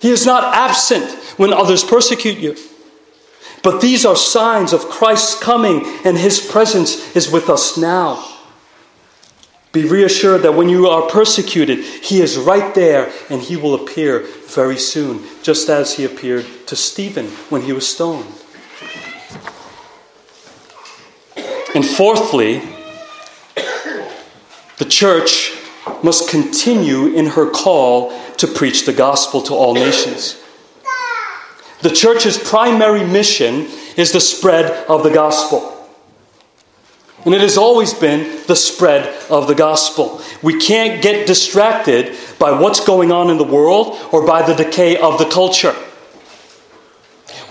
He 0.00 0.10
is 0.10 0.26
not 0.26 0.52
absent 0.52 1.08
when 1.36 1.52
others 1.52 1.84
persecute 1.84 2.38
you. 2.38 2.56
But 3.62 3.80
these 3.80 4.04
are 4.04 4.16
signs 4.16 4.72
of 4.72 4.86
Christ's 4.86 5.40
coming, 5.40 5.86
and 6.04 6.18
his 6.18 6.44
presence 6.44 7.14
is 7.14 7.30
with 7.30 7.48
us 7.48 7.78
now. 7.78 8.36
Be 9.70 9.84
reassured 9.84 10.42
that 10.42 10.56
when 10.56 10.68
you 10.68 10.88
are 10.88 11.08
persecuted, 11.08 11.84
he 11.84 12.20
is 12.20 12.36
right 12.36 12.74
there 12.74 13.12
and 13.28 13.40
he 13.40 13.56
will 13.56 13.76
appear 13.76 14.26
very 14.48 14.76
soon, 14.76 15.22
just 15.44 15.68
as 15.68 15.98
he 15.98 16.04
appeared 16.04 16.46
to 16.66 16.74
Stephen 16.74 17.26
when 17.48 17.62
he 17.62 17.72
was 17.72 17.88
stoned. 17.88 18.26
And 21.76 21.86
fourthly, 21.86 22.79
the 24.80 24.86
church 24.86 25.52
must 26.02 26.30
continue 26.30 27.08
in 27.08 27.26
her 27.26 27.50
call 27.50 28.18
to 28.38 28.46
preach 28.46 28.86
the 28.86 28.94
gospel 28.94 29.42
to 29.42 29.52
all 29.52 29.74
nations. 29.74 30.42
The 31.82 31.90
church's 31.90 32.38
primary 32.38 33.06
mission 33.06 33.68
is 33.98 34.12
the 34.12 34.22
spread 34.22 34.86
of 34.88 35.02
the 35.02 35.10
gospel. 35.10 35.86
And 37.26 37.34
it 37.34 37.42
has 37.42 37.58
always 37.58 37.92
been 37.92 38.42
the 38.46 38.56
spread 38.56 39.06
of 39.30 39.48
the 39.48 39.54
gospel. 39.54 40.22
We 40.42 40.58
can't 40.58 41.02
get 41.02 41.26
distracted 41.26 42.16
by 42.38 42.50
what's 42.58 42.80
going 42.80 43.12
on 43.12 43.28
in 43.28 43.36
the 43.36 43.44
world 43.44 43.98
or 44.12 44.26
by 44.26 44.40
the 44.40 44.54
decay 44.54 44.96
of 44.98 45.18
the 45.18 45.26
culture. 45.26 45.76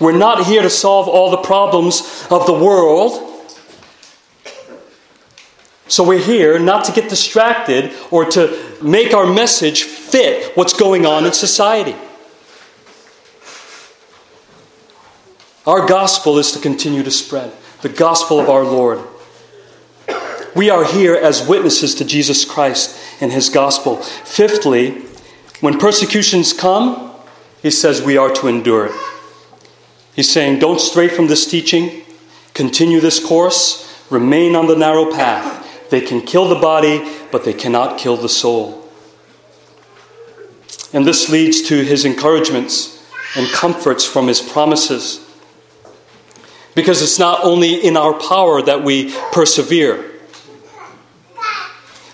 We're 0.00 0.18
not 0.18 0.46
here 0.46 0.62
to 0.62 0.70
solve 0.70 1.06
all 1.06 1.30
the 1.30 1.36
problems 1.36 2.26
of 2.28 2.46
the 2.46 2.54
world. 2.54 3.29
So 5.90 6.04
we're 6.04 6.22
here 6.22 6.56
not 6.60 6.84
to 6.84 6.92
get 6.92 7.10
distracted 7.10 7.92
or 8.12 8.24
to 8.26 8.78
make 8.80 9.12
our 9.12 9.26
message 9.26 9.82
fit 9.82 10.56
what's 10.56 10.72
going 10.72 11.04
on 11.04 11.26
in 11.26 11.32
society. 11.32 11.96
Our 15.66 15.88
gospel 15.88 16.38
is 16.38 16.52
to 16.52 16.60
continue 16.60 17.02
to 17.02 17.10
spread 17.10 17.52
the 17.82 17.88
gospel 17.88 18.38
of 18.38 18.48
our 18.48 18.62
Lord. 18.62 19.00
We 20.54 20.70
are 20.70 20.84
here 20.84 21.16
as 21.16 21.46
witnesses 21.48 21.96
to 21.96 22.04
Jesus 22.04 22.44
Christ 22.44 22.96
and 23.20 23.32
his 23.32 23.48
gospel. 23.48 23.96
Fifthly, 23.96 24.92
when 25.60 25.76
persecutions 25.76 26.52
come, 26.52 27.12
he 27.62 27.70
says 27.72 28.00
we 28.00 28.16
are 28.16 28.32
to 28.34 28.46
endure 28.46 28.86
it. 28.86 28.94
He's 30.14 30.30
saying, 30.30 30.60
don't 30.60 30.80
stray 30.80 31.08
from 31.08 31.26
this 31.26 31.50
teaching, 31.50 32.02
continue 32.54 33.00
this 33.00 33.24
course, 33.24 34.06
remain 34.08 34.54
on 34.54 34.68
the 34.68 34.76
narrow 34.76 35.10
path. 35.10 35.59
They 35.90 36.00
can 36.00 36.22
kill 36.22 36.48
the 36.48 36.54
body, 36.54 37.06
but 37.30 37.44
they 37.44 37.52
cannot 37.52 37.98
kill 37.98 38.16
the 38.16 38.28
soul. 38.28 38.88
And 40.92 41.06
this 41.06 41.28
leads 41.28 41.62
to 41.62 41.82
his 41.82 42.04
encouragements 42.04 42.96
and 43.36 43.46
comforts 43.48 44.04
from 44.04 44.26
his 44.26 44.40
promises. 44.40 45.24
Because 46.74 47.02
it's 47.02 47.18
not 47.18 47.44
only 47.44 47.74
in 47.74 47.96
our 47.96 48.14
power 48.14 48.62
that 48.62 48.82
we 48.82 49.12
persevere. 49.32 50.10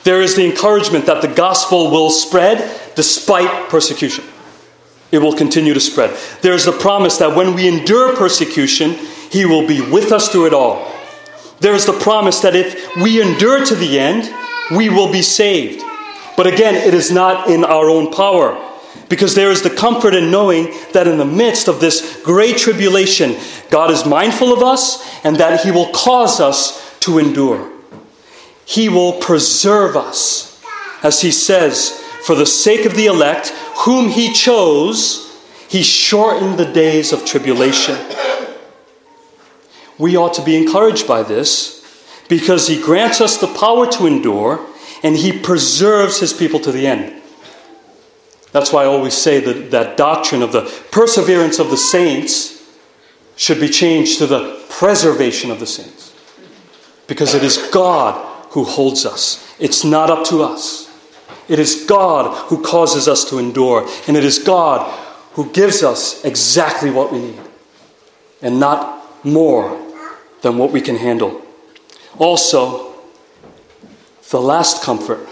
There 0.04 0.22
is 0.22 0.36
the 0.36 0.44
encouragement 0.44 1.06
that 1.06 1.20
the 1.20 1.28
gospel 1.28 1.90
will 1.90 2.10
spread 2.10 2.94
despite 2.94 3.68
persecution. 3.68 4.24
It 5.12 5.18
will 5.18 5.34
continue 5.34 5.74
to 5.74 5.80
spread. 5.80 6.16
There's 6.42 6.64
the 6.64 6.72
promise 6.72 7.18
that 7.18 7.36
when 7.36 7.54
we 7.54 7.68
endure 7.68 8.16
persecution, 8.16 8.92
He 9.30 9.44
will 9.44 9.66
be 9.66 9.80
with 9.80 10.12
us 10.12 10.28
through 10.28 10.46
it 10.46 10.54
all. 10.54 10.95
There's 11.60 11.86
the 11.86 11.98
promise 11.98 12.40
that 12.40 12.54
if 12.54 12.96
we 12.96 13.20
endure 13.20 13.64
to 13.64 13.74
the 13.74 13.98
end, 13.98 14.32
we 14.70 14.88
will 14.88 15.10
be 15.10 15.22
saved. 15.22 15.82
But 16.36 16.46
again, 16.46 16.74
it 16.74 16.94
is 16.94 17.10
not 17.10 17.48
in 17.48 17.64
our 17.64 17.88
own 17.88 18.12
power. 18.12 18.62
Because 19.08 19.34
there 19.34 19.50
is 19.50 19.62
the 19.62 19.70
comfort 19.70 20.14
in 20.14 20.30
knowing 20.30 20.74
that 20.92 21.06
in 21.06 21.18
the 21.18 21.24
midst 21.24 21.68
of 21.68 21.80
this 21.80 22.20
great 22.24 22.56
tribulation, 22.56 23.36
God 23.70 23.90
is 23.90 24.04
mindful 24.04 24.52
of 24.52 24.62
us 24.62 25.06
and 25.24 25.36
that 25.36 25.60
He 25.60 25.70
will 25.70 25.90
cause 25.92 26.40
us 26.40 26.98
to 27.00 27.18
endure. 27.18 27.70
He 28.64 28.88
will 28.88 29.14
preserve 29.14 29.96
us. 29.96 30.60
As 31.02 31.20
He 31.20 31.30
says, 31.30 31.90
for 32.24 32.34
the 32.34 32.46
sake 32.46 32.84
of 32.84 32.96
the 32.96 33.06
elect, 33.06 33.50
whom 33.84 34.08
He 34.08 34.32
chose, 34.32 35.40
He 35.68 35.84
shortened 35.84 36.58
the 36.58 36.72
days 36.72 37.12
of 37.12 37.24
tribulation. 37.24 37.96
We 39.98 40.16
ought 40.16 40.34
to 40.34 40.44
be 40.44 40.56
encouraged 40.56 41.06
by 41.06 41.22
this 41.22 41.76
because 42.28 42.68
He 42.68 42.80
grants 42.80 43.20
us 43.20 43.38
the 43.38 43.46
power 43.46 43.90
to 43.92 44.06
endure 44.06 44.64
and 45.02 45.16
He 45.16 45.38
preserves 45.38 46.20
His 46.20 46.32
people 46.32 46.60
to 46.60 46.72
the 46.72 46.86
end. 46.86 47.22
That's 48.52 48.72
why 48.72 48.84
I 48.84 48.86
always 48.86 49.14
say 49.14 49.40
that 49.40 49.70
that 49.70 49.96
doctrine 49.96 50.42
of 50.42 50.52
the 50.52 50.62
perseverance 50.90 51.58
of 51.58 51.70
the 51.70 51.76
saints 51.76 52.62
should 53.36 53.60
be 53.60 53.68
changed 53.68 54.18
to 54.18 54.26
the 54.26 54.64
preservation 54.70 55.50
of 55.50 55.60
the 55.60 55.66
saints. 55.66 56.14
Because 57.06 57.34
it 57.34 57.42
is 57.42 57.58
God 57.72 58.24
who 58.52 58.64
holds 58.64 59.04
us, 59.04 59.54
it's 59.58 59.84
not 59.84 60.10
up 60.10 60.26
to 60.28 60.42
us. 60.42 60.90
It 61.48 61.58
is 61.58 61.84
God 61.86 62.48
who 62.48 62.62
causes 62.62 63.06
us 63.08 63.28
to 63.30 63.38
endure, 63.38 63.86
and 64.08 64.16
it 64.16 64.24
is 64.24 64.38
God 64.38 64.90
who 65.34 65.50
gives 65.52 65.82
us 65.82 66.24
exactly 66.24 66.90
what 66.90 67.12
we 67.12 67.20
need, 67.20 67.40
and 68.42 68.58
not 68.58 69.24
more 69.24 69.85
than 70.42 70.58
what 70.58 70.72
we 70.72 70.80
can 70.80 70.96
handle. 70.96 71.42
Also, 72.18 72.94
the 74.30 74.40
last 74.40 74.82
comfort 74.82 75.26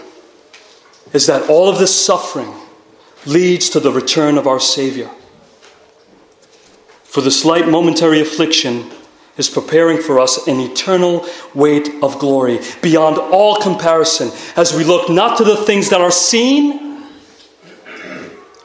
is 1.13 1.27
that 1.27 1.49
all 1.49 1.69
of 1.69 1.79
this 1.79 2.05
suffering 2.05 2.53
leads 3.25 3.69
to 3.69 3.79
the 3.79 3.91
return 3.91 4.37
of 4.37 4.47
our 4.47 4.59
Savior. 4.59 5.09
For 7.03 7.21
the 7.21 7.31
slight 7.31 7.67
momentary 7.67 8.19
affliction 8.19 8.91
is 9.37 9.49
preparing 9.49 10.01
for 10.01 10.19
us 10.19 10.47
an 10.47 10.59
eternal 10.59 11.25
weight 11.53 11.89
of 12.01 12.19
glory 12.19 12.59
beyond 12.81 13.17
all 13.17 13.57
comparison 13.57 14.31
as 14.55 14.73
we 14.73 14.83
look 14.83 15.09
not 15.09 15.37
to 15.37 15.43
the 15.43 15.57
things 15.57 15.89
that 15.89 16.01
are 16.01 16.11
seen. 16.11 17.03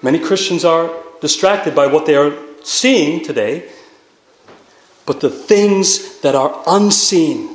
Many 0.02 0.18
Christians 0.18 0.64
are 0.64 0.94
distracted 1.20 1.74
by 1.74 1.86
what 1.86 2.06
they 2.06 2.16
are 2.16 2.32
seeing 2.62 3.24
today, 3.24 3.68
but 5.10 5.18
the 5.18 5.28
things 5.28 6.20
that 6.20 6.36
are 6.36 6.62
unseen. 6.68 7.48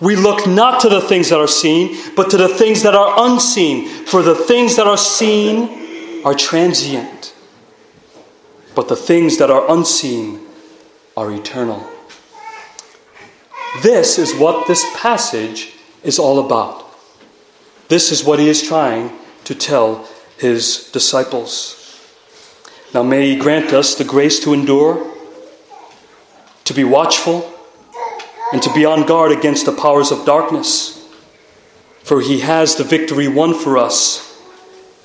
We 0.00 0.16
look 0.16 0.44
not 0.44 0.80
to 0.80 0.88
the 0.88 1.00
things 1.00 1.28
that 1.28 1.38
are 1.38 1.46
seen, 1.46 1.96
but 2.16 2.30
to 2.30 2.36
the 2.36 2.48
things 2.48 2.82
that 2.82 2.96
are 2.96 3.14
unseen. 3.16 3.86
For 3.86 4.22
the 4.22 4.34
things 4.34 4.74
that 4.74 4.88
are 4.88 4.96
seen 4.96 6.24
are 6.24 6.34
transient, 6.34 7.32
but 8.74 8.88
the 8.88 8.96
things 8.96 9.38
that 9.38 9.52
are 9.52 9.70
unseen 9.70 10.40
are 11.16 11.30
eternal. 11.30 11.88
This 13.84 14.18
is 14.18 14.34
what 14.34 14.66
this 14.66 14.84
passage 14.96 15.74
is 16.02 16.18
all 16.18 16.44
about. 16.44 16.92
This 17.86 18.10
is 18.10 18.24
what 18.24 18.40
he 18.40 18.48
is 18.48 18.66
trying 18.66 19.16
to 19.44 19.54
tell 19.54 20.08
his 20.38 20.90
disciples. 20.92 22.02
Now, 22.92 23.04
may 23.04 23.28
he 23.28 23.36
grant 23.36 23.72
us 23.72 23.94
the 23.94 24.02
grace 24.02 24.40
to 24.40 24.52
endure, 24.52 25.15
to 26.66 26.74
be 26.74 26.84
watchful, 26.84 27.52
and 28.52 28.62
to 28.62 28.72
be 28.74 28.84
on 28.84 29.06
guard 29.06 29.32
against 29.32 29.66
the 29.66 29.72
powers 29.72 30.12
of 30.12 30.24
darkness. 30.26 31.08
For 32.02 32.20
he 32.20 32.40
has 32.40 32.76
the 32.76 32.84
victory 32.84 33.26
won 33.26 33.54
for 33.54 33.78
us, 33.78 34.40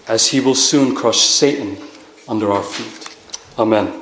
as 0.07 0.27
he 0.27 0.39
will 0.39 0.55
soon 0.55 0.95
crush 0.95 1.21
Satan 1.21 1.77
under 2.27 2.51
our 2.51 2.63
feet. 2.63 3.15
Amen. 3.57 4.01